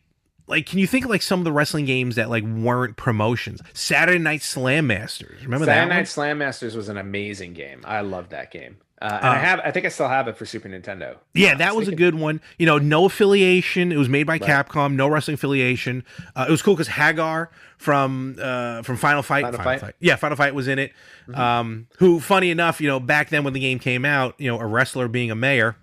[0.46, 3.60] like, can you think of like some of the wrestling games that like weren't promotions?
[3.72, 5.44] Saturday Night Slam Masters.
[5.44, 5.72] Remember that?
[5.72, 5.94] Saturday that?
[5.94, 6.06] Night one?
[6.06, 7.82] Slam Masters was an amazing game.
[7.84, 8.78] I loved that game.
[9.00, 11.16] Uh, and I Uh, have, I think I still have it for Super Nintendo.
[11.32, 12.40] Yeah, that was a good one.
[12.58, 13.92] You know, no affiliation.
[13.92, 14.42] It was made by Right.
[14.42, 14.94] Capcom.
[14.94, 16.04] No wrestling affiliation.
[16.36, 17.48] Uh, it was cool because Haggar
[17.78, 19.80] from uh, from Final Fight, Final Fight?
[19.80, 19.90] Mm-hmm.
[20.00, 20.92] yeah, Final Fight was in it.
[21.32, 24.58] Um, who, funny enough, you know, back then when the game came out, you know,
[24.60, 25.76] a wrestler being a mayor,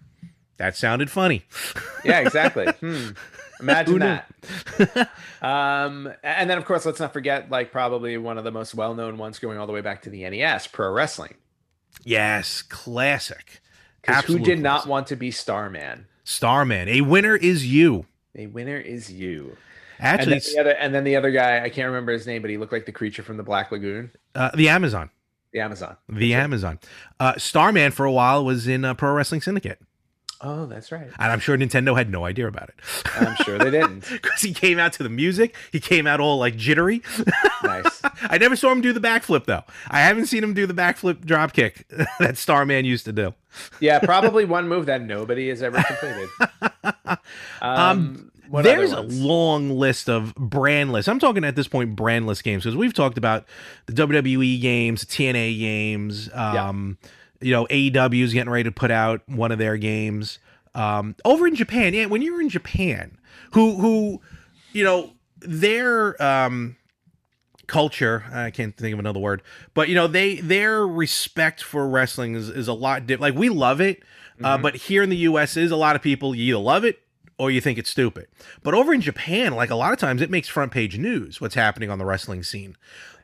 [0.58, 1.44] that sounded funny.
[2.04, 2.68] Yeah, exactly.
[2.80, 3.10] hmm.
[3.60, 5.10] Imagine that.
[5.42, 8.94] um, and then, of course, let's not forget, like, probably one of the most well
[8.94, 11.34] known ones going all the way back to the NES, Pro Wrestling.
[12.04, 13.62] Yes, classic.
[14.04, 16.08] 'Cause Who Absolute did not want to be Starman?
[16.24, 16.88] Starman?
[16.88, 18.06] A winner is you.
[18.36, 19.58] A winner is you.
[20.00, 22.42] Actually, and, then the other, and then the other guy, I can't remember his name,
[22.44, 25.10] but he looked like the creature from the Black Lagoon, uh, the Amazon.
[25.52, 25.98] the Amazon.
[26.08, 26.80] The Amazon.
[27.20, 29.80] Uh, Starman for a while was in uh, Pro Wrestling Syndicate,
[30.42, 31.08] Oh, that's right.
[31.08, 32.76] and I'm sure Nintendo had no idea about it.
[33.16, 34.08] I'm sure they didn't.
[34.12, 35.56] because he came out to the music.
[35.72, 37.02] He came out all like jittery.
[37.64, 38.02] Nice.
[38.22, 39.64] I never saw him do the backflip though.
[39.90, 41.88] I haven't seen him do the backflip drop kick
[42.20, 43.34] that Starman used to do.
[43.80, 46.30] Yeah, probably one move that nobody has ever completed.
[47.62, 51.08] Um, other There's a long list of brandless.
[51.08, 53.46] I'm talking at this point brandless games because we've talked about
[53.88, 56.30] the WWE games, TNA games.
[56.34, 56.98] Um,
[57.42, 60.40] You know, AEW is getting ready to put out one of their games.
[60.76, 63.18] Um, over in Japan, yeah, when you're in Japan,
[63.52, 64.22] who who,
[64.74, 66.76] you know, their um,
[67.68, 69.42] culture i can't think of another word
[69.74, 73.50] but you know they their respect for wrestling is, is a lot different like we
[73.50, 74.02] love it
[74.42, 74.62] uh, Mhm.
[74.62, 77.00] but here in the us is a lot of people you either love it
[77.38, 78.28] or you think it's stupid
[78.64, 81.56] but over in japan like a lot of times it makes front page news what's
[81.56, 82.78] happening on the wrestling scene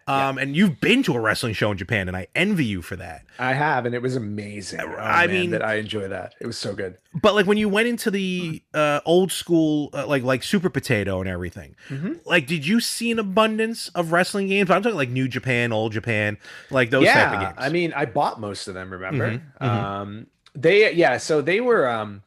[0.08, 2.95] um, and you've been to a wrestling show in japan and i envy you for
[2.95, 4.80] that I have, and it was amazing.
[4.80, 6.36] Oh, I man, mean- that I enjoy that.
[6.39, 6.99] It was so good.
[7.16, 11.20] but like when you went into the uh, old school uh, like like super potato
[11.20, 12.20] and everything Mhm.
[12.28, 15.93] like did you see an abundance of wrestling games i'm talking like new japan old
[15.93, 16.38] japan
[16.70, 18.91] like those yeah, type of games I mean, I bought most of them.
[18.91, 19.32] Remember?
[19.32, 19.68] Mhm, mhm.
[19.68, 21.88] Um, they yeah, so they were.
[21.89, 22.22] Um,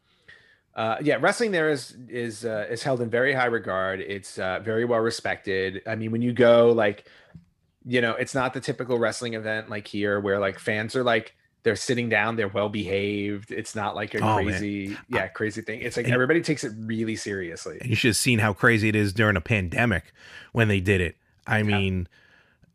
[0.74, 4.00] uh, yeah, wrestling there is is uh, is held in very high regard.
[4.00, 5.80] It's uh, very well respected.
[5.86, 7.06] I mean, when you go, like,
[7.86, 11.34] you know, it's not the typical wrestling event like here where like fans are like
[11.62, 13.50] they're sitting down, they're well behaved.
[13.50, 14.44] It's not like a Oh, man.
[14.44, 15.80] crazy, yeah, crazy thing.
[15.80, 17.78] It's like And- everybody takes it really seriously.
[17.80, 20.12] And you should have seen how crazy it is during a pandemic
[20.52, 21.16] when they did it.
[21.46, 22.08] I mean,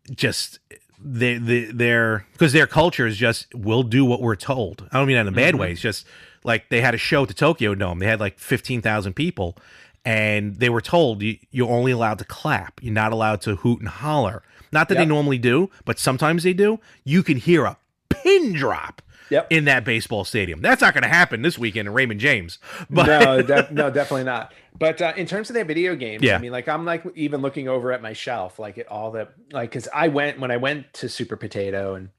[0.09, 0.59] just
[1.03, 4.87] they they their because their culture is just we'll do what we're told.
[4.91, 5.59] I don't mean that in a bad Mhm.
[5.59, 5.71] way.
[5.71, 6.05] It's just
[6.43, 7.99] like they had a show at the Tokyo Dome.
[7.99, 9.57] They had like fifteen thousand people,
[10.05, 12.79] and they were told you, you're only allowed to clap.
[12.81, 14.43] You're not allowed to hoot and holler.
[14.71, 16.79] Not that they normally do, but sometimes they do.
[17.03, 17.77] You can hear a
[18.09, 19.47] pin drop Yep.
[19.49, 20.59] in that baseball stadium.
[20.61, 22.59] That's not going to happen this weekend in Raymond James.
[22.89, 24.53] But no, de- no, definitely not.
[24.77, 26.35] But uh, in terms of their video games, Yeah.
[26.35, 29.29] I mean, like I'm like even looking over at my shelf, like at all the
[29.53, 32.09] like, because I went when I went to Super Potato and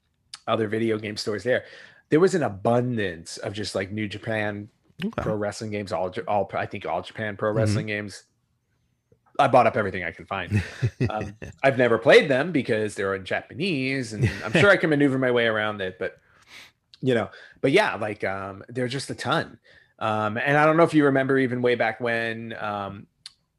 [0.47, 1.65] other video game stores there,
[2.09, 4.69] there was an abundance of just like New Japan
[5.03, 5.21] Okay.
[5.23, 7.39] pro wrestling games, all all I think all Japan Mm-hmm.
[7.39, 8.23] pro wrestling games.
[9.39, 10.63] I bought up everything I can find.
[11.09, 15.17] Um, I've never played them because they're in Japanese, and I'm sure I can maneuver
[15.17, 15.97] my way around it.
[15.99, 16.17] But
[17.01, 17.29] you know,
[17.59, 19.59] but yeah, like um, they're just a ton.
[19.99, 23.07] Um, and I don't know if you remember even way back when um,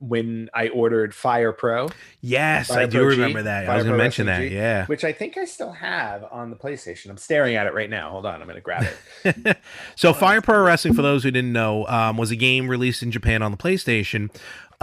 [0.00, 1.88] when I ordered Fire Pro,
[2.20, 3.68] Yes, I Fire do Pro G, remember that.
[3.68, 4.50] I was going to mention that.
[4.50, 4.86] Yeah.
[4.86, 7.10] which I think I still have on the PlayStation.
[7.10, 8.10] I'm staring at it right now.
[8.10, 8.86] Hold on, I'm going to grab
[9.24, 9.56] it.
[9.96, 13.10] so Fire Pro Wrestling, for those who didn't know, um, was a game released in
[13.10, 14.34] Japan on the PlayStation.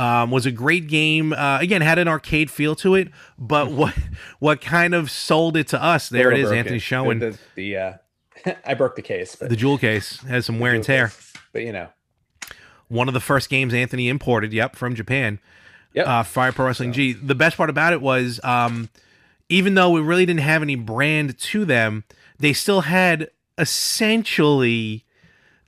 [0.02, 1.32] Um, was a great game.
[1.32, 3.94] Uh, again, had an arcade feel to it, but what
[4.40, 6.10] what kind of sold it to us?
[6.10, 6.58] There it is, Little is, broken.
[6.58, 7.94] Anthony showing the, the, the uh,
[8.66, 11.12] I broke the case, but the jewel case has some wear and tear.
[11.54, 11.90] But you know,
[12.88, 15.40] One of the first games Anthony imported, yep, from Japan.
[15.94, 16.08] Yep.
[16.08, 17.14] Uh, Fire Pro Wrestling G.
[17.14, 18.90] The best part about it was, um,
[19.50, 22.06] even though we really didn't have any brand to them,
[22.40, 25.06] they still had essentially,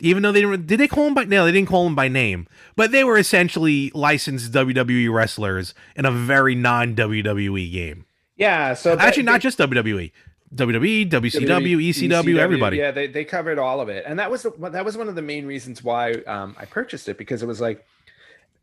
[0.04, 1.24] even though they didn't, did they call him by?
[1.26, 6.06] No, they didn't call him by name, but they were essentially licensed WWE wrestlers in
[6.06, 8.06] a very non WWE game.
[8.36, 8.74] yeah.
[8.74, 10.12] So that- Actually, not they- just WWE,
[10.56, 12.78] WWE, WCW, ECW, everybody.
[12.78, 15.16] Yeah, they, they covered all of it, and that was the, that was one of
[15.16, 17.84] the main reasons why um, I purchased it because it was like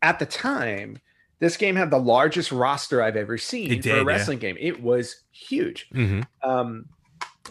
[0.01, 0.99] at the time
[1.39, 4.03] this game had the largest roster I've ever seen It for did, a yeah.
[4.03, 4.55] wrestling game.
[4.59, 5.87] It was huge.
[5.91, 6.85] hmm Um,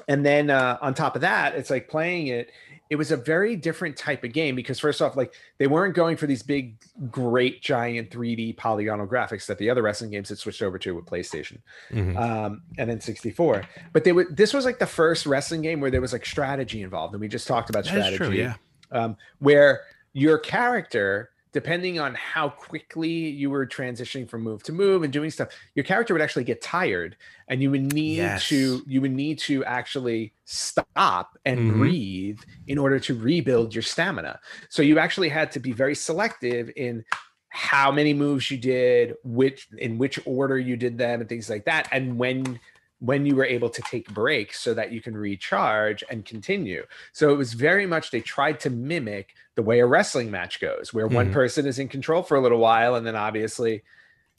[0.09, 2.51] and then uh, on top of that, it's like playing it.
[2.91, 6.17] It was a very different type of game because first off, like they weren't going
[6.17, 6.75] for these big,
[7.11, 11.07] great, giant 3D polygonal graphics that the other wrestling games had switched over to with
[11.07, 11.59] PlayStation
[11.91, 13.65] hmm um, and then 64.
[13.93, 14.37] But they would.
[14.37, 17.29] This was like the first wrestling game where there was like strategy involved, and we
[17.29, 18.17] just talked about That's strategy.
[18.17, 18.31] true.
[18.31, 18.55] Yeah.
[18.91, 19.83] Um, where
[20.13, 25.31] your character depending on how quickly you were transitioning from move to move and doing
[25.31, 27.17] stuff, your character would actually get tired
[27.49, 28.49] and you would need Yes.
[28.49, 31.77] to you would need to actually stop and Mhm.
[31.77, 34.41] breathe in order to rebuild your stamina.
[34.69, 37.05] So you actually had to be very selective in
[37.49, 41.65] how many moves you did, which in which order you did them and things like
[41.65, 42.61] that and when
[43.01, 46.85] when you were able to take breaks so that you can recharge and continue.
[47.13, 50.93] So it was very much they tried to mimic the way a wrestling match goes,
[50.93, 51.33] where one Mhm.
[51.33, 53.83] person is in control for a little while and then obviously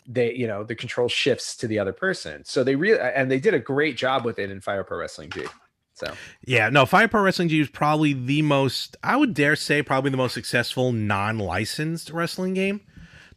[0.07, 2.43] they, you know, the control shifts to the other person.
[2.45, 5.31] So they really and they did a great job with it in Fire Pro Wrestling
[5.31, 5.45] G.
[5.93, 6.13] So
[6.45, 10.11] Yeah, no, Fire Pro Wrestling G is probably the most, I would dare say, probably
[10.11, 12.81] the most successful non-licensed wrestling game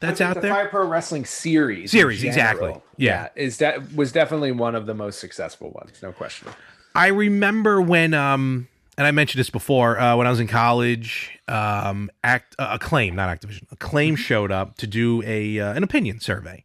[0.01, 0.53] that's I out the there.
[0.53, 1.91] Fire Pro Wrestling series.
[1.91, 2.61] Series, exactly.
[2.69, 3.29] general, Yeah.
[3.37, 6.49] is that was definitely one of the most successful ones, no question.
[6.95, 11.39] I remember when, um, and I mentioned this before, uh, when I was in college,
[11.49, 16.21] um, Act uh, Acclaim, not Activision, Acclaim showed up to do a uh, an opinion
[16.21, 16.65] survey.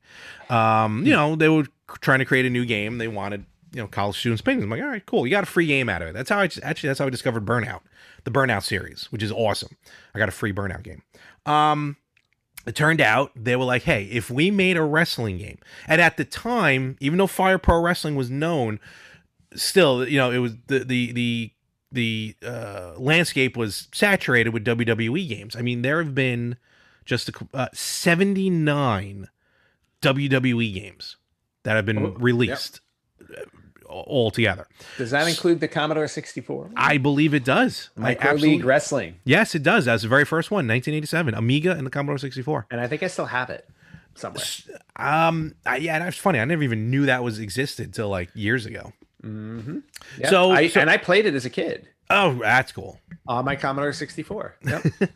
[0.50, 1.66] Um, you know, they were
[2.02, 2.98] trying to create a new game.
[3.00, 4.64] They wanted you know college students' opinions.
[4.66, 5.26] I'm like, all right, cool.
[5.26, 6.14] You got a free game out of it.
[6.14, 7.82] That's how I actually that's how I discovered Burnout,
[8.24, 9.76] the Burnout series, which is awesome.
[10.14, 11.02] I got a free Burnout game.
[11.46, 11.98] Um,
[12.70, 15.58] it turned out they were like, hey, if we made a wrestling game,
[15.88, 18.80] and at the time, even though Fire Pro Wrestling was known,
[19.56, 21.52] still, you know, it was the the the
[21.92, 25.56] the uh, landscape was saturated with WWE games.
[25.56, 26.58] I mean, there have been
[27.06, 29.28] just a, uh, 79
[30.04, 31.18] WWE games
[31.64, 32.82] that have been Oh, released
[33.90, 34.68] all together.
[34.98, 36.72] Does that include the Commodore 64?
[36.76, 37.90] I believe it does.
[37.96, 39.16] Micro League Wrestling.
[39.26, 39.86] Yes, it does.
[39.86, 42.68] That's the very first one, 1987, Amiga and the Commodore 64.
[42.72, 43.68] And I think I still have it
[44.16, 44.44] somewhere.
[44.96, 46.40] Um, I, yeah, that's funny.
[46.40, 48.94] I never even knew that was existed till like years ago.
[49.24, 49.80] Mm-hmm.
[50.30, 53.00] So- I, so- and I played it as a kid Oh, that's cool.
[53.28, 54.56] on my Commodore 64.
[54.66, 54.86] Yep.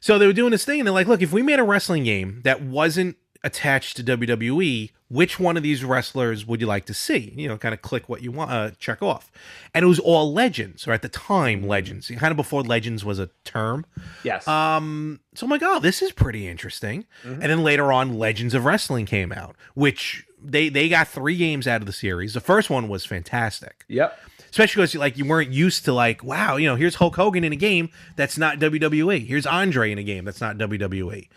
[0.00, 2.04] So they were doing this thing, and they're like, "Look, if we made a wrestling
[2.04, 6.94] game that wasn't attached to WWE, which one of these wrestlers would you like to
[6.94, 7.32] see?
[7.36, 9.30] You know, kind of click what you want, uh, check off."
[9.74, 13.18] And it was all legends, or at the time, legends, kind of before legends was
[13.18, 13.86] a term.
[14.22, 14.46] yes.
[14.46, 17.32] Um, so I'm like, "Oh, this is pretty interesting." Mhm.
[17.34, 21.66] And then later on, Legends of Wrestling came out, which they they got three games
[21.66, 22.34] out of the series.
[22.34, 24.16] The first one was fantastic yep.
[24.50, 27.52] especially because like you weren't used to like wow you know here's hulk hogan in
[27.52, 31.28] a game that's not wwe here's andre in a game that's not wwe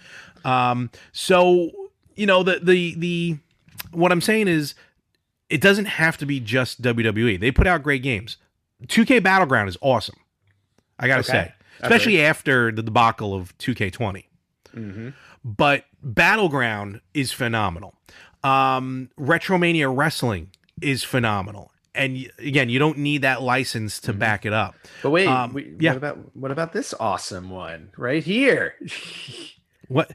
[0.45, 1.71] um so
[2.15, 3.37] you know the the the
[3.91, 4.73] what i'm saying is
[5.49, 8.37] it doesn't have to be just wwe they put out great games.
[8.87, 10.15] 2k battleground is awesome
[10.99, 11.31] i gotta Okay.
[11.31, 14.25] say especially after the debacle of 2k20
[14.75, 15.09] Mm-hmm.
[15.43, 17.93] but battleground is phenomenal.
[18.43, 20.51] Um retromania wrestling
[20.81, 21.71] is phenomenal.
[21.93, 24.75] And again you don't need that license to back it up.
[25.03, 25.91] But wait, Um, we, yeah.
[25.91, 28.75] what about what about this awesome one right here?
[29.89, 30.11] what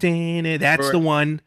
[0.00, 1.40] that's For- the one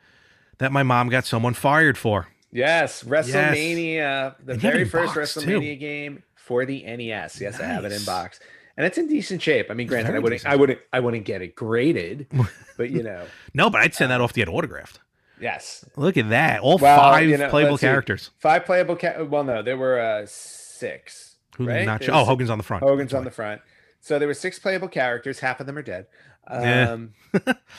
[0.59, 5.33] that my mom got someone fired for yes, WrestleMania, the have it very first box,
[5.33, 5.59] too.
[5.59, 7.41] WrestleMania game for the NES.
[7.41, 8.39] Yes, I have it in box.
[8.75, 9.67] And it's in decent shape.
[9.69, 12.27] I mean, granted, I wouldn't, decent I wouldn't, I wouldn't get it graded,
[12.77, 14.99] but you know, no but i'd send that off to get autographed
[15.39, 18.95] yes, look at that all Well, five you know, playable characters five playable.
[18.95, 21.35] Ca- well, no, there were uh, six.
[21.57, 21.85] Who's right?
[21.85, 23.61] not There's- oh hogan's on the front Hogan's on the front.
[23.99, 25.39] So there were six playable characters.
[25.39, 26.07] Half of them are dead.
[26.49, 26.91] Yeah.
[26.91, 27.13] Um,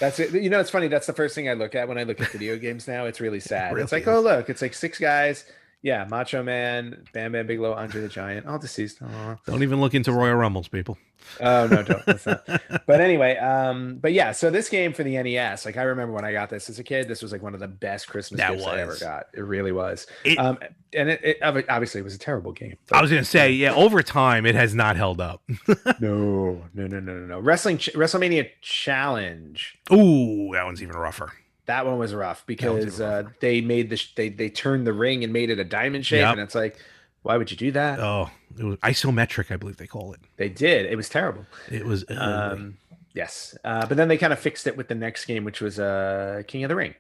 [0.01, 0.33] that's it.
[0.33, 0.89] You know, it's funny.
[0.89, 3.05] That's the first thing I look at when I look at video games now.
[3.07, 3.73] It's really sad.
[3.73, 4.09] really it's like, is.
[4.09, 5.45] oh look, it's like six guys.
[5.85, 9.03] Yeah, Macho Man, Bam Bam Bigelow, Andre the Giant, all deceased.
[9.03, 9.37] Aw.
[9.47, 10.97] don't even look into royal rumbles people
[11.41, 12.05] Oh no, don't.
[12.07, 12.47] That's not.
[12.87, 14.33] But anyway, um, but yeah.
[14.33, 16.83] So this game for the NES, like I remember when I got this as a
[16.85, 19.27] kid, this was like one of the best Christmas That gifts I ever got.
[19.35, 20.07] It really was.
[20.25, 20.59] It- um,
[20.95, 22.77] and it, it obviously it was a terrible game.
[22.93, 25.43] i was gonna say yeah over time it has not held up
[26.01, 27.41] No, no, no, no, no, no.
[27.41, 29.77] Wrestling Ch- WrestleMania Challenge.
[29.93, 31.33] Ooh, that one's even rougher
[31.67, 34.93] That one was rough because even uh, they made the sh- they they turned the
[34.93, 36.33] ring and made it a diamond shape, Yep.
[36.33, 36.77] and it's like,
[37.23, 38.01] why would you do that?
[38.01, 40.87] oh it was isometric i believe they call it They did.
[40.87, 41.45] It was terrible.
[41.71, 42.05] it was.
[42.11, 42.77] Um,
[43.15, 45.79] yes, uh, but then they kind of fixed it with the next game, which was
[45.81, 46.95] uh, King of the Ring,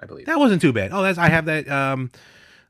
[0.00, 0.26] I believe.
[0.26, 0.92] That wasn't too bad.
[0.92, 2.10] Oh, that's I have that um,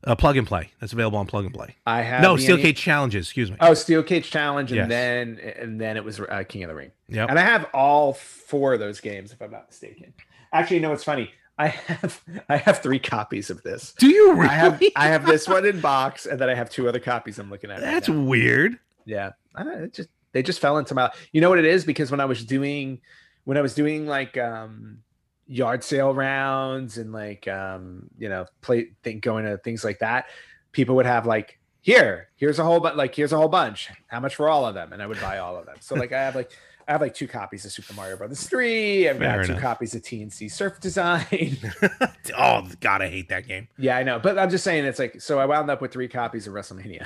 [0.03, 0.71] uh, plug and play.
[0.79, 1.75] That's available on plug and play.
[1.85, 3.27] I have no, Steel Cage challenges.
[3.27, 3.57] Excuse me.
[3.59, 4.89] Oh, Steel Cage Challenge, and Yes.
[4.89, 6.91] then and then it was uh, King of the Ring.
[7.07, 10.13] Yeah, And I have all four of those games, if I'm not mistaken.
[10.57, 11.31] Actually, no, it's funny.
[11.57, 13.93] I have I have three copies of this.
[13.97, 14.49] Do you really?
[14.49, 17.39] I have I have this one in box, and then I have two other copies
[17.39, 17.81] I'm looking at.
[17.81, 18.21] That's now.
[18.21, 18.79] weird.
[19.05, 19.31] yeah.
[19.55, 21.11] I don't it just they just fell into my.
[21.31, 21.83] You know what it is?
[21.83, 23.01] Because when I was doing
[23.45, 24.99] when I was doing like um
[25.47, 30.25] yard sale rounds and like um you know play think going to things like that,
[30.71, 33.89] people would have like here here's a whole but like here's a whole bunch.
[34.07, 34.93] How much for all of them?
[34.93, 35.77] And I would buy all of them.
[35.79, 36.51] So like I have like
[36.87, 39.09] I have like two copies of Super Mario Brothers 3.
[39.09, 41.57] I've Fair got two copies of T&C Surf Design.
[42.37, 43.67] oh, God, I hate that game.
[43.77, 44.19] yeah, I know.
[44.19, 47.05] But I'm just saying it's like so I wound up with three copies of WrestleMania.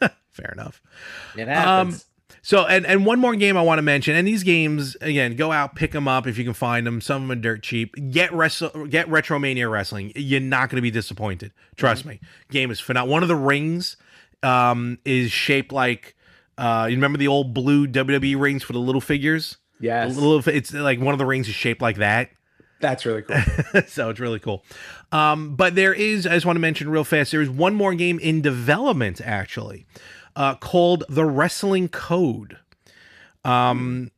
[0.32, 0.82] Fair enough.
[1.36, 2.06] It happens.
[2.42, 5.52] So, and and one more game I want to mention, and these games again, go
[5.52, 7.00] out, pick them up if you can find them.
[7.00, 7.94] Some of them are dirt cheap.
[8.10, 10.12] Get wrestle, get Retromania Wrestling.
[10.14, 11.52] You're not going to be disappointed.
[11.76, 12.20] Trust me.
[12.50, 13.12] Game is phenomenal.
[13.12, 13.96] One of the rings
[14.42, 16.15] um, is shaped like.
[16.58, 19.56] Uh, you remember the old blue WWE rings for the little figures?
[19.80, 20.14] yes.
[20.14, 22.30] The little, it's like one of the rings is shaped like that.
[22.80, 23.36] That's really cool.
[23.86, 24.64] so it's really cool.
[25.12, 27.94] Um, but there is, I just want to mention real fast, there is one more
[27.94, 29.86] game in development actually,
[30.34, 32.58] uh, called The Wrestling Code.
[33.44, 34.10] Um,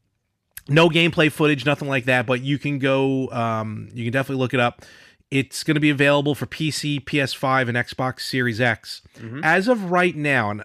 [0.68, 4.54] no gameplay footage, nothing like that, but you can go, um, you can definitely look
[4.54, 4.82] it up.
[5.30, 9.02] It's going to be available for PC, PS5, and Xbox Series X.
[9.18, 9.40] Mhm.
[9.44, 10.64] As of right now, and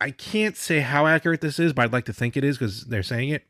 [0.00, 2.84] I can't say how accurate this is, but I'd like to think it is because
[2.84, 3.44] they're saying it.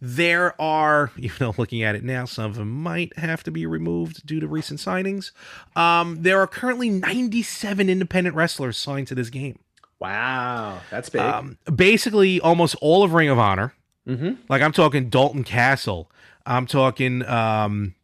[0.00, 3.66] There are, even though looking at it now, some of them might have to be
[3.66, 5.30] removed due to recent signings.
[5.74, 9.58] Um, there are currently 97 independent wrestlers signed to this game.
[9.98, 10.80] Wow.
[10.90, 11.22] That's big.
[11.22, 13.72] Um, basically, almost all of Ring of Honor.
[14.06, 14.34] mm-hmm.
[14.48, 16.10] Like I'm talking Dalton Castle.
[16.44, 17.94] I'm talking um,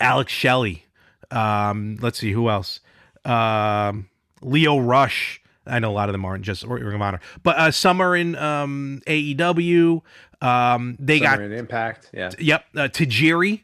[0.00, 0.86] Alex Shelley.
[1.30, 2.80] Um, let's see who else.
[3.24, 4.08] Um,
[4.40, 5.42] Lio Rush.
[5.68, 8.16] I know a lot of them aren't just Ring of Honor, but uh, some are
[8.16, 10.02] in um, AEW.
[10.40, 12.10] Um, they got an impact.
[12.12, 12.30] Yeah.
[12.38, 13.62] Yep, uh, Tajiri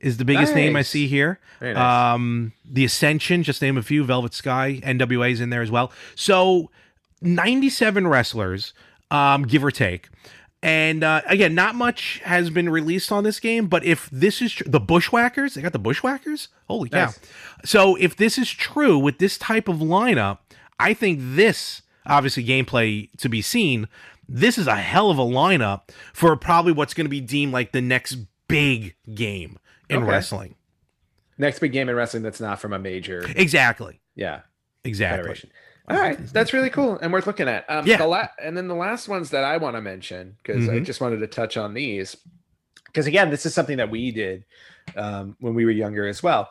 [0.00, 1.38] is the biggest name I see here.
[1.60, 1.76] Nice.
[1.76, 4.04] Um, the Ascension, just name a few.
[4.04, 5.92] Velvet Sky, NWA's in there as well.
[6.14, 6.70] So,
[7.20, 8.72] ninety-seven wrestlers,
[9.10, 10.08] um, give or take.
[10.64, 13.66] And uh, again, not much has been released on this game.
[13.66, 16.48] But if this is tr- the Bushwhackers, they got the Bushwhackers.
[16.68, 17.06] Holy cow!
[17.06, 17.20] Nice.
[17.64, 20.38] So if this is true with this type of lineup,
[20.78, 23.88] I think this obviously gameplay to be seen.
[24.28, 27.72] This is a hell of a lineup for probably what's going to be deemed like
[27.72, 28.16] the next
[28.48, 29.58] big game
[29.88, 30.06] in Okay.
[30.10, 30.54] wrestling.
[31.38, 33.24] Next big game in wrestling that's not from a major.
[33.36, 34.00] Exactly.
[34.14, 34.40] Yeah.
[34.84, 35.22] Exactly.
[35.22, 35.50] Federation.
[35.88, 37.64] All right, that's really cool and worth looking at.
[37.68, 37.96] Um, Yeah.
[37.98, 40.84] The la- and then the last ones that I want to mention because I Mhm.
[40.84, 42.16] just wanted to touch on these
[42.86, 44.44] because again, this is something that we did
[44.96, 46.50] um, when we were younger as well.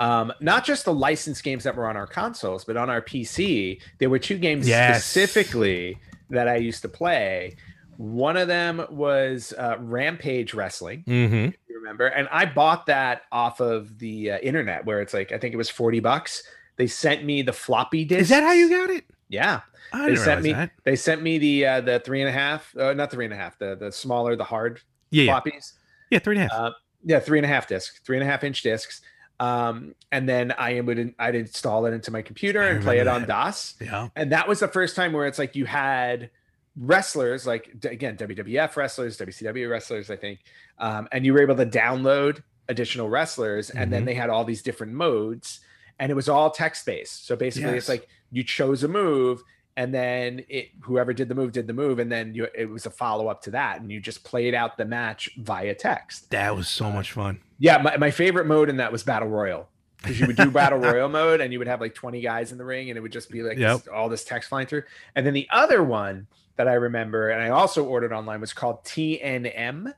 [0.00, 3.80] Um, not just the licensed games that were on our consoles, but on our PC,
[3.98, 5.04] there were two games Yes.
[5.04, 5.98] specifically
[6.30, 7.56] that I used to play.
[7.98, 11.50] One of them was uh, Rampage Wrestling Mm-hmm.
[11.68, 15.38] you remember and i bought that off of the uh, internet where it's like i
[15.38, 16.42] think it was 40 bucks
[16.76, 19.04] they sent me the floppy disk Is that how you got it?
[19.28, 19.60] yeah
[19.92, 20.70] I they sent me that.
[20.84, 23.36] they sent me the uh the three and a half uh, not three and a
[23.36, 25.72] half the the smaller the hard Yeah, yeah, floppies
[26.10, 26.18] yeah.
[26.20, 26.72] Three and a half.
[27.04, 29.00] Yeah three and a half discs three and a half inch discs
[29.40, 33.22] um and then i would i'd install it into my computer and play it on
[33.22, 33.28] that.
[33.28, 34.08] dos yeah.
[34.14, 36.30] and that was the first time where it's like you had
[36.76, 40.40] wrestlers like again WWF wrestlers, WCW wrestlers, I think,
[40.78, 44.06] um, and you were able to download additional wrestlers, and then Mhm.
[44.06, 45.60] they had all these different modes,
[45.98, 47.26] and it was all text based.
[47.26, 49.42] So basically, it's like you chose a move.
[49.76, 52.84] And then it, whoever did the move did the move, and then you, it was
[52.84, 56.30] a follow up to that, and you just played out the match via text.
[56.30, 57.40] That was so much fun.
[57.58, 60.78] Yeah, my, my favorite mode in that was battle royal because you would do battle
[60.78, 63.12] royal mode and you would have like 20 guys in the ring and it would
[63.12, 63.78] just be like Yep.
[63.78, 64.82] this- all this text flying through.
[65.14, 68.82] And then the other one that I remember and I also ordered online was called
[68.84, 69.94] TNM.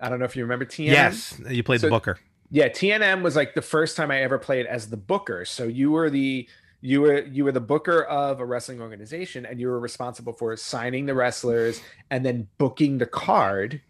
[0.00, 0.86] I don't know if you remember TNM.
[0.92, 2.18] Yes, you played So- the Booker.
[2.52, 5.44] Yeah, TNM was like the first time I ever played as the booker.
[5.44, 6.48] So you were the
[6.82, 10.56] you were you were the booker of a wrestling organization and you were responsible for
[10.56, 13.80] signing the wrestlers and then booking the card.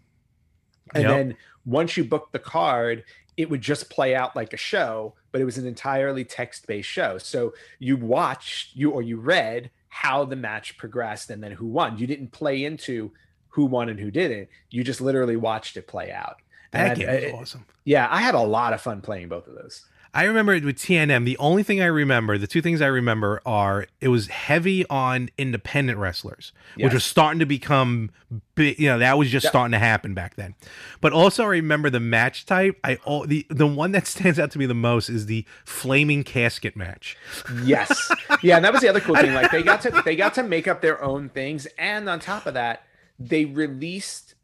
[0.95, 1.11] And Yep.
[1.17, 3.05] then once you booked the card,
[3.37, 7.17] it would just play out like a show, but it was an entirely text-based show.
[7.19, 11.97] So you watched you or you read how the match progressed and then who won.
[11.99, 13.13] You didn't play into
[13.49, 14.49] who won and who didn't.
[14.71, 16.37] You just literally watched it play out.
[16.73, 17.67] That And game I- was awesome.
[17.85, 19.87] yeah, I had a lot of fun playing both of those.
[20.13, 21.25] I remember it with TNM.
[21.25, 25.31] The only thing I remember, the two things I remember are it was heavy on
[25.39, 28.11] independent wrestlers, which was starting to become
[28.57, 28.79] big.
[28.79, 29.51] You know, that was just Yep.
[29.53, 30.55] starting to happen back then.
[31.01, 32.79] But also, I remember the match type.
[32.83, 36.25] I all the the one that stands out to me the most is the flaming
[36.25, 37.17] casket match.
[37.63, 38.11] Yes.
[38.43, 39.33] Yeah, and that was the other cool thing.
[39.35, 42.47] Like they got to they got to make up their own things, and on top
[42.47, 42.83] of that,
[43.19, 44.35] they released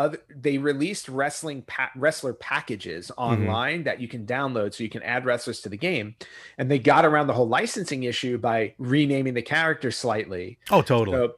[0.00, 3.20] other they released wrestling pa- wrestler packages mm-hmm.
[3.20, 6.14] online that you can download so you can add wrestlers to the game
[6.58, 11.16] and they got around the whole licensing issue by renaming the character slightly Oh, totally.
[11.16, 11.34] so,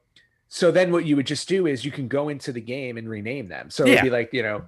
[0.48, 3.08] so then what you would just do is you can go into the game and
[3.08, 3.70] rename them.
[3.70, 3.92] So Yeah.
[3.94, 4.62] it'd be like, you know,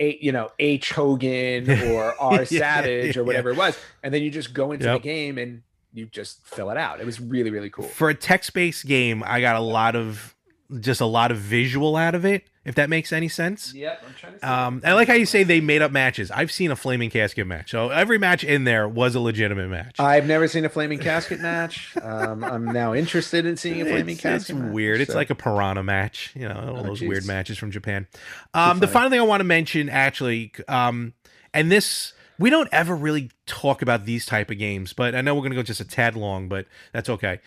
[0.00, 3.20] a you know, H Hogan or R Savage yeah.
[3.20, 3.78] or whatever it was.
[4.02, 5.02] And then you just go into Yep.
[5.02, 7.00] the game and you just fill it out.
[7.00, 7.86] It was really, really cool.
[7.86, 10.34] For a text based game, I got a lot of
[10.80, 12.44] just a lot of visual out of it.
[12.68, 13.74] If that makes any sense.
[13.74, 14.38] Yep, I'm trying to.
[14.38, 16.30] See Um, I like how you say they made up matches.
[16.30, 19.98] I've seen a flaming casket match, so every match in there was a legitimate match.
[19.98, 21.96] I've never seen a flaming casket match.
[22.00, 24.50] Um, I'm now interested in seeing a flaming it's, casket.
[24.56, 25.00] it's match, weird.
[25.00, 27.08] It's like a piranha match, you know, all Oh, those geez.
[27.08, 28.06] weird matches from Japan.
[28.54, 31.14] Um, the final thing I want to mention, actually, um,
[31.52, 35.34] and this we don't ever really talk about these type of games, but I know
[35.34, 37.40] we're gonna go just a tad long, but that's okay.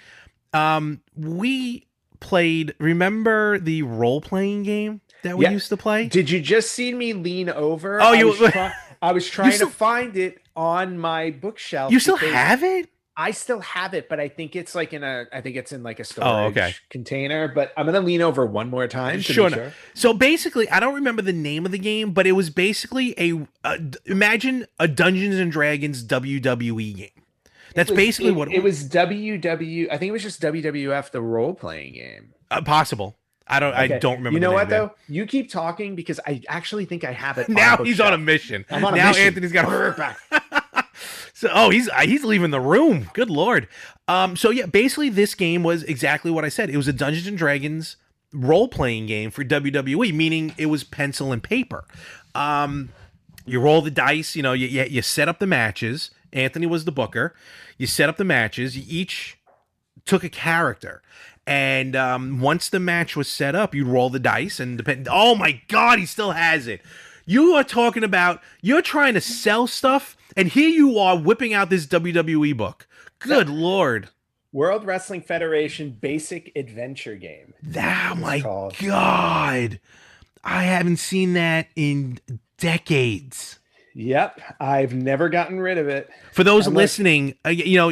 [0.53, 1.87] Um, we
[2.19, 2.75] played.
[2.79, 5.51] Remember the role playing game that we Yeah.
[5.51, 6.07] used to play?
[6.07, 8.01] Did you just see me lean over?
[8.01, 11.91] Oh, I you- Was try- I was trying still- to find it on my bookshelf.
[11.91, 12.89] you still have it?
[13.17, 15.25] I still have it, but I think it's like in a.
[15.33, 16.73] I think it's in like a storage Oh, okay.
[16.89, 17.49] container.
[17.49, 19.17] But I'm gonna lean over one more time.
[19.21, 19.73] To Sure sure.
[19.93, 23.45] So basically, I don't remember the name of the game, but it was basically a,
[23.65, 27.09] a imagine a Dungeons and Dragons WWE game.
[27.75, 28.87] That's It was- basically it, what it was.
[28.87, 29.87] WW.
[29.91, 32.33] I think it was just WWF, the role playing game.
[32.49, 33.17] Uh, possible.
[33.47, 33.73] I don't.
[33.73, 34.37] I don't remember.
[34.37, 34.91] You know what though?
[35.07, 37.49] You keep talking because I actually think I have it.
[37.61, 38.65] Now on he's on a mission.
[38.69, 39.27] I'm on a now mission.
[39.27, 39.97] Anthony's got I'll be a right
[40.31, 40.87] back.
[41.33, 43.09] So, oh, he's uh, he's leaving the room.
[43.13, 43.67] Good lord.
[44.07, 44.35] Um.
[44.35, 46.69] So yeah, basically, this game was exactly what I said.
[46.69, 47.97] It was a Dungeons and Dragons
[48.31, 51.83] role playing game for WWE, meaning it was pencil and paper.
[52.35, 52.89] Um,
[53.45, 54.35] you roll the dice.
[54.35, 56.11] You know, you you, you set up the matches.
[56.31, 57.35] Anthony was the booker.
[57.77, 58.77] You set up the matches.
[58.77, 59.37] You each
[60.05, 61.01] took a character.
[61.47, 65.07] And um, once the match was set up, you'd roll the dice and depend.
[65.09, 66.81] Oh my God, he still has it.
[67.25, 71.69] You are talking about you're trying to sell stuff, and here you are whipping out
[71.69, 72.87] this WWE book.
[73.19, 74.09] Good lord!
[74.51, 77.53] World Wrestling Federation Basic Adventure Game.
[77.75, 78.75] Oh my called.
[78.77, 79.79] God,
[80.43, 82.19] I haven't seen that in
[82.57, 83.59] decades.
[83.93, 86.09] Yep, I've never gotten rid of it.
[86.33, 87.89] For those Unless- listening, uh, you know,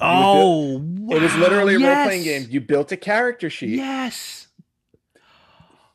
[0.00, 0.76] you, you- oh,
[1.16, 2.46] it was literally a role playing game.
[2.50, 3.70] You built a character sheet.
[3.76, 4.48] Yes.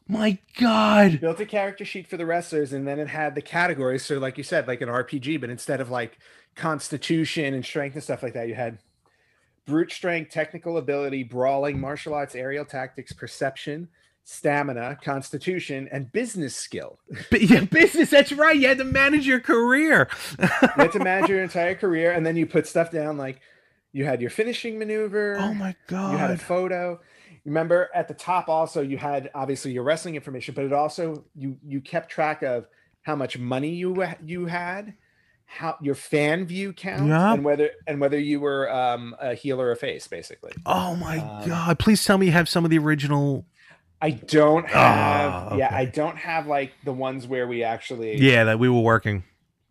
[0.09, 1.19] My God.
[1.19, 4.37] built a character sheet for the wrestlers and then it had the categories so like
[4.37, 6.17] you said like an rpg but instead of like
[6.55, 8.77] constitution and strength and stuff like that you had
[9.65, 13.89] brute strength technical ability brawling martial arts aerial tactics perception
[14.23, 18.09] stamina constitution and business skill But yeah, business.
[18.09, 18.55] That's right.
[18.55, 20.07] You had to manage your career.
[20.39, 23.41] you had to manage your entire career and then you put stuff down like
[23.97, 26.11] you had your finishing maneuver oh my god.
[26.11, 26.99] you had a photo
[27.45, 31.57] remember at the top also you had obviously your wrestling information but it also you
[31.65, 32.67] you kept track of
[33.01, 34.93] how much money you you had
[35.45, 37.33] how your fan view count Yeah.
[37.33, 41.17] and whether and whether you were um a heel or a face basically oh my
[41.19, 41.79] Um, god.
[41.79, 43.45] Please tell me you have some of the original.
[44.01, 48.43] i don't have Ah, yeah i don't have like the ones where we actually Yeah,
[48.43, 49.23] that we were working.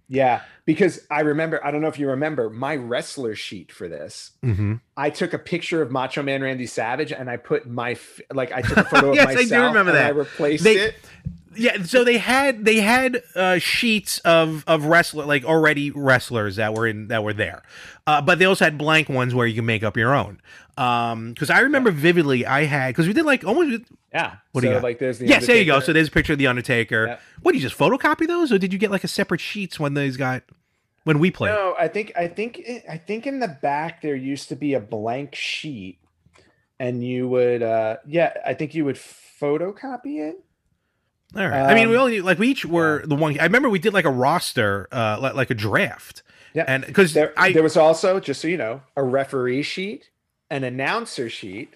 [0.08, 4.32] Yeah because i remember i don't know if you remember my wrestler sheet for this
[4.42, 7.98] hmm I took a picture of Macho Man Randy Savage and I put my
[8.32, 10.06] like I took a photo Yes, of I do remember and that.
[10.06, 10.94] I replaced They- it.
[11.56, 16.74] Yeah, so they had they had uh, sheets of of wrestler like already wrestlers that
[16.74, 17.62] were in that were there,
[18.06, 20.40] uh, but they also had blank ones where you can make up your own.
[20.78, 23.82] Um, because I remember vividly, I had because we did like almost
[24.12, 24.36] Yeah.
[24.52, 24.82] What do you got?
[24.82, 25.80] like there's the yes, there you go.
[25.80, 27.06] So there's a picture of the Undertaker.
[27.06, 27.18] Yeah.
[27.42, 29.94] What do you just photocopy those, or did you get like a separate sheets when
[29.94, 30.42] these got
[31.04, 31.52] when we played?
[31.52, 34.80] No, I think I think I think in the back there used to be a
[34.80, 35.98] blank sheet,
[36.78, 40.36] and you would uh yeah I think you would photocopy it.
[41.34, 41.62] All right.
[41.70, 43.38] I mean, we Um, only like we each were the one.
[43.40, 46.22] I remember we did like a roster, uh, like, like a draft.
[46.54, 46.64] Yeah.
[46.66, 50.08] And because There, there was also just so you know a referee sheet,
[50.50, 51.74] an announcer sheet.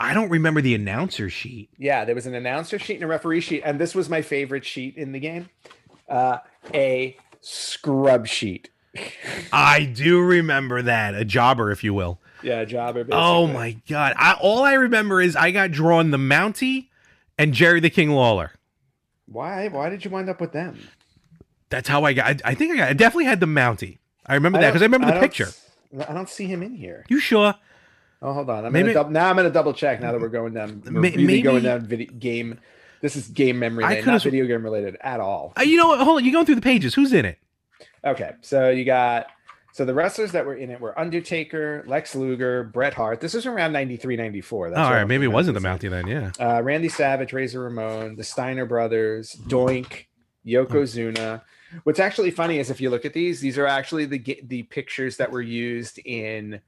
[0.00, 1.68] I don't remember the announcer sheet.
[1.78, 4.64] Yeah, there was an announcer sheet and a referee sheet, and this was my favorite
[4.64, 5.50] sheet in the game,
[6.08, 6.38] uh,
[6.72, 8.70] a scrub sheet.
[9.52, 12.18] I do remember that a jobber, if you will.
[12.42, 13.06] Yeah, jobber.
[13.12, 14.14] Oh my god!
[14.16, 16.88] I, all I remember is I got drawn the Mountie
[17.38, 18.52] and Jerry the King Lawler.
[19.26, 19.68] Why?
[19.68, 20.78] Why did you wind up with them?
[21.70, 22.26] That's how I got.
[22.44, 22.88] I, I think I got.
[22.88, 23.98] I definitely had the Mountie.
[24.26, 25.48] I remember that because I remember the don't picture.
[26.08, 27.04] I don't see him in here.
[27.08, 27.54] You sure?
[28.22, 28.64] Oh, hold on.
[28.64, 30.00] I'm Maybe- gonna dub- now I'm gonna double check.
[30.00, 32.58] Now that we're going down, we're May- really maybe- going down video game.
[33.00, 35.52] This is game memory, I not video game related at all.
[35.58, 36.00] Uh, you know what?
[36.00, 36.24] Hold on.
[36.24, 36.94] You're going through the pages.
[36.94, 37.38] Who's in it?
[38.02, 39.26] Okay, so you got
[39.74, 43.20] so the wrestlers that were in it were Undertaker, Lex Luger, Bret Hart.
[43.20, 44.70] This is around 93, 94.
[44.70, 45.04] That's oh, all right.
[45.04, 45.60] Maybe it wasn't the.
[45.68, 46.06] Mountie then.
[46.06, 46.30] Yeah.
[46.38, 50.06] Uh, Randy Savage, Razor Ramon, the Steiner brothers, Doink,
[50.44, 50.48] Hmm.
[50.50, 51.42] Yokozuna.
[51.82, 55.16] What's actually funny is if you look at these, these are actually the the pictures
[55.16, 56.60] that were used in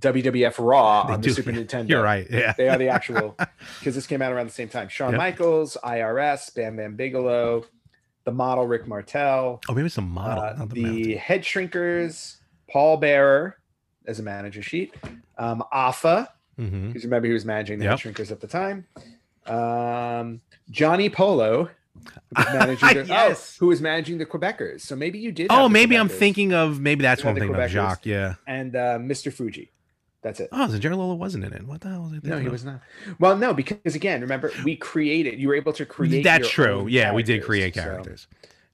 [0.00, 1.30] WWF Raw They on do.
[1.30, 1.88] the Super Nintendo.
[1.88, 2.26] You're right.
[2.28, 2.52] Yeah.
[2.58, 3.36] They are the actual
[3.78, 4.88] because this came out around the same time.
[4.88, 5.18] Shawn Yep.
[5.18, 7.64] Michaels, IRS, Bam Bam Bigelow,
[8.24, 12.36] the model Rick Martel, Oh, maybe it's a model, uh, not the, the head shrinkers,
[12.70, 13.58] Paul Bearer
[14.06, 14.94] as a manager sheet,
[15.38, 16.86] um, Afa, Mm-hmm.
[16.88, 17.98] because remember he was managing the Yep.
[18.00, 18.86] head shrinkers at the time.
[19.46, 21.70] Um, Johnny Polo, who
[22.36, 23.56] was managing the, Yes.
[23.56, 24.80] oh, who was managing the Quebecers.
[24.82, 25.48] So maybe you did.
[25.50, 27.68] Oh, the maybe I'm thinking of maybe that's one the thing of Quebecers.
[27.70, 28.06] Jacques.
[28.06, 28.34] Yeah.
[28.46, 29.32] And uh, Mr.
[29.32, 29.70] Fuji.
[30.24, 30.48] That's it.
[30.50, 31.64] Oh, so Jerry Lawler wasn't in it.
[31.66, 32.24] What the hell was it?
[32.24, 32.80] No, he was not.
[33.20, 35.38] Well, no, because again, remember we created.
[35.38, 36.24] You were able to create.
[36.24, 36.86] That's true.
[36.88, 38.26] Yeah, we did create characters.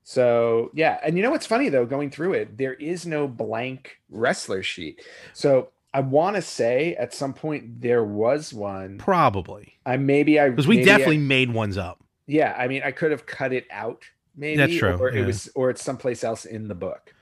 [0.02, 3.98] So yeah, and you know what's funny though, going through it, there is no blank
[4.08, 5.02] wrestler sheet.
[5.34, 8.98] So I want to say at some point there was one.
[8.98, 12.02] Probably I maybe I because we maybe I- definitely made ones up.
[12.26, 12.54] yeah.
[12.58, 14.04] I mean, I could have cut it out.
[14.36, 15.22] Maybe That's true, Or yeah.
[15.22, 17.12] it was, or it's someplace else in the book.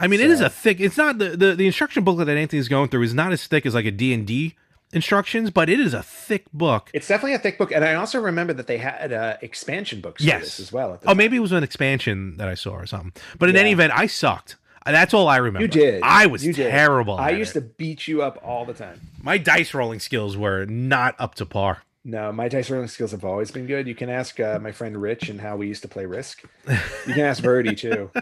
[0.00, 0.80] I mean, it is a thick.
[0.80, 3.66] It's not the, the the instruction booklet that Anthony's going through is not as thick
[3.66, 4.54] as like a D and D
[4.92, 6.90] instructions, but it is a thick book.
[6.94, 10.22] It's definitely a thick book, and I also remember that they had uh, expansion books
[10.24, 10.38] Yes.
[10.38, 10.94] for this as well.
[10.94, 11.16] At Oh, time.
[11.18, 13.12] maybe it was an expansion that I saw or something.
[13.38, 14.56] But in any event, I sucked.
[14.86, 15.60] That's all I remember.
[15.64, 16.00] You did.
[16.02, 16.70] I was You did.
[16.70, 17.16] terrible.
[17.16, 17.60] I used it.
[17.60, 19.00] to beat you up all the time.
[19.20, 21.82] My dice rolling skills were not up to par.
[22.06, 23.86] No, my dice rolling skills have always been good.
[23.86, 26.42] You can ask uh, my friend Rich and how we used to play Risk.
[26.66, 28.10] You can ask Verdi too.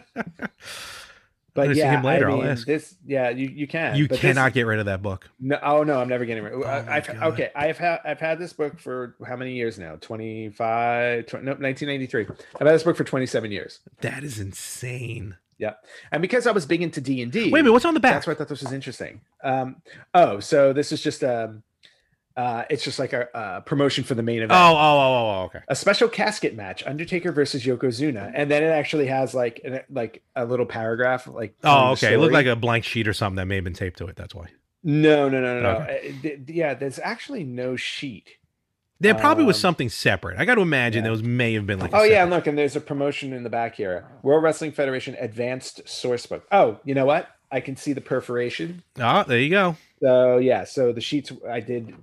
[1.56, 2.66] But yeah, him later, I I'll mean, ask.
[2.66, 3.96] this yeah, you, you can.
[3.96, 5.28] You cannot This, get rid of that book.
[5.40, 6.52] no, oh no, I'm never getting rid.
[6.54, 9.96] Oh my I've, okay, I've had I've had this book for how many years now?
[10.00, 12.26] 25, 20, no, 1993.
[12.60, 13.80] I've had this book for 27 years.
[14.00, 15.36] That is insane.
[15.58, 15.74] Yeah,
[16.12, 17.50] and because I was big into D and D.
[17.50, 18.12] Wait a minute, what's on the back?
[18.14, 19.22] That's why I thought this was interesting.
[19.42, 19.76] Um,
[20.12, 21.62] oh, so this is just um,
[22.36, 24.52] uh, it's just like a, a promotion for the main event.
[24.52, 25.60] Oh, oh, oh, oh, oh, okay.
[25.68, 30.22] a special casket match undertaker versus yokozuna and then it actually has like an, like
[30.34, 32.14] a little paragraph like Oh, okay.
[32.14, 34.16] It looked like a blank sheet or something that may have been taped to it.
[34.16, 34.46] That's why.
[34.84, 36.14] no no no no no Okay.
[36.18, 38.28] Uh, th- yeah there's actually no sheet
[39.00, 40.38] There probably was Um, something separate.
[40.38, 41.10] I got to imagine yeah.
[41.10, 41.90] those may have been like.
[41.94, 45.16] oh yeah and look and there's a promotion in the back here world wrestling federation
[45.18, 49.50] advanced source book oh you know what i can see the perforation Oh, there you
[49.50, 49.76] go.
[50.02, 51.94] so yeah so the sheets i did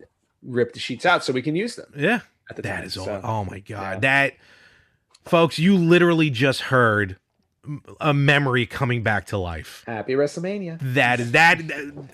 [0.45, 2.19] rip the sheets out so we can use them Yeah.
[2.49, 2.83] at the That time.
[2.85, 3.05] is all.
[3.05, 3.95] So, Oh my god.
[3.95, 3.99] yeah.
[3.99, 4.33] That,
[5.25, 7.17] folks, you literally just heard
[8.01, 9.83] a memory coming back to life.
[9.87, 11.61] happy wrestlemania That is that.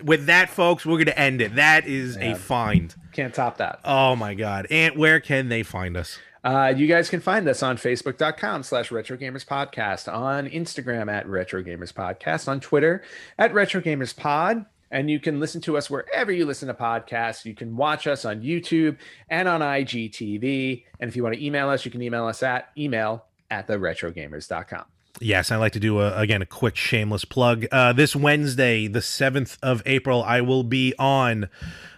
[0.04, 1.56] With that, folks, we're gonna end it.
[1.56, 2.34] That is Yeah.
[2.34, 2.94] a find.
[3.14, 4.68] can't top that Oh my god.
[4.70, 6.20] And where can they find us?
[6.44, 11.28] Uh, you guys can find us on facebook.com slash retro gamers podcast on instagram at
[11.28, 13.04] retro gamers podcast on twitter
[13.38, 17.46] at retro gamers pod and you can listen to us wherever you listen to podcasts
[17.46, 18.98] you can watch us on youtube
[19.30, 22.70] and on igtv and if you want to email us you can email us at
[22.78, 24.86] email at the retrogamers.com
[25.22, 27.66] Yes, I'd like to do a, again a quick shameless plug.
[27.72, 31.50] Uh, this Wednesday, the seventh of April, I will be on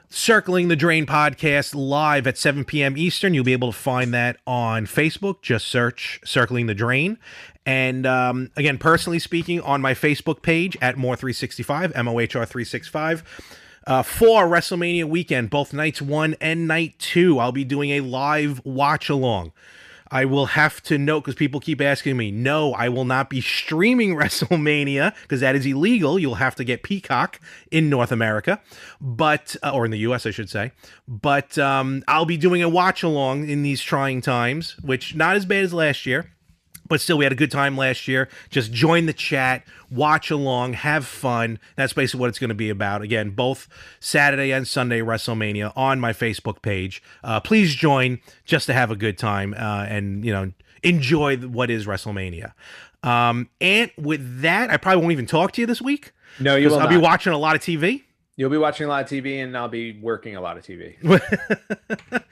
[0.10, 2.98] Circling the Drain podcast live at 7 p.m.
[2.98, 3.34] Eastern.
[3.34, 5.42] You'll be able to find that on Facebook.
[5.42, 7.18] Just search Circling the Drain.
[7.66, 12.46] And um, again, personally speaking, on my Facebook page at Mohr365, M O H R
[12.46, 13.24] 365.
[13.88, 18.64] Uh, for WrestleMania weekend, both nights one and night two, I'll be doing a live
[18.64, 19.54] watch along.
[20.12, 23.40] I will have to note because people keep asking me, no, I will not be
[23.40, 26.20] streaming WrestleMania because that is illegal.
[26.20, 27.40] You'll have to get Peacock
[27.72, 28.62] in North America,
[29.00, 30.74] but uh, or in the US, I should say.
[31.08, 35.46] But um, I'll be doing a watch along in these trying times, which not as
[35.46, 36.30] bad as last year.
[36.92, 38.28] But still, we had a good time last year.
[38.50, 41.58] Just join the chat, watch along, have fun.
[41.78, 43.02] That's basically what it's going to be about.
[43.02, 43.70] Again, both
[44.02, 47.02] Saturday and Sunday WrestleMania on my Facebook page.
[47.24, 50.52] Uh, please join just to have a good time uh, and you know
[50.84, 52.52] enjoy what is WrestleMania.
[53.04, 56.70] Um, and with that, I probably won't even talk to you this week no you
[56.70, 56.90] will I'll not.
[56.90, 58.04] be watching a lot of TV.
[58.36, 60.96] you'll be watching a lot of tv and i'll be working a lot of tv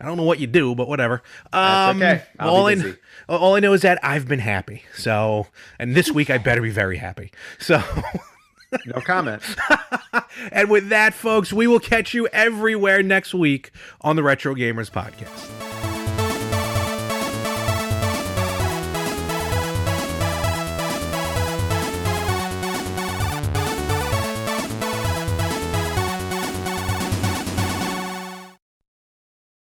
[0.00, 1.22] I don't know what you do, but whatever.
[1.52, 2.22] Um, okay.
[2.38, 2.96] I'll all I busy.
[3.28, 4.84] all I know is that I've been happy.
[4.96, 5.46] So,
[5.78, 7.32] and this week I better be very happy.
[7.58, 7.82] So,
[8.86, 9.42] no comment
[10.52, 13.70] and with that, folks, we will catch you everywhere next week
[14.00, 15.67] on the Retro Gamers Podcast.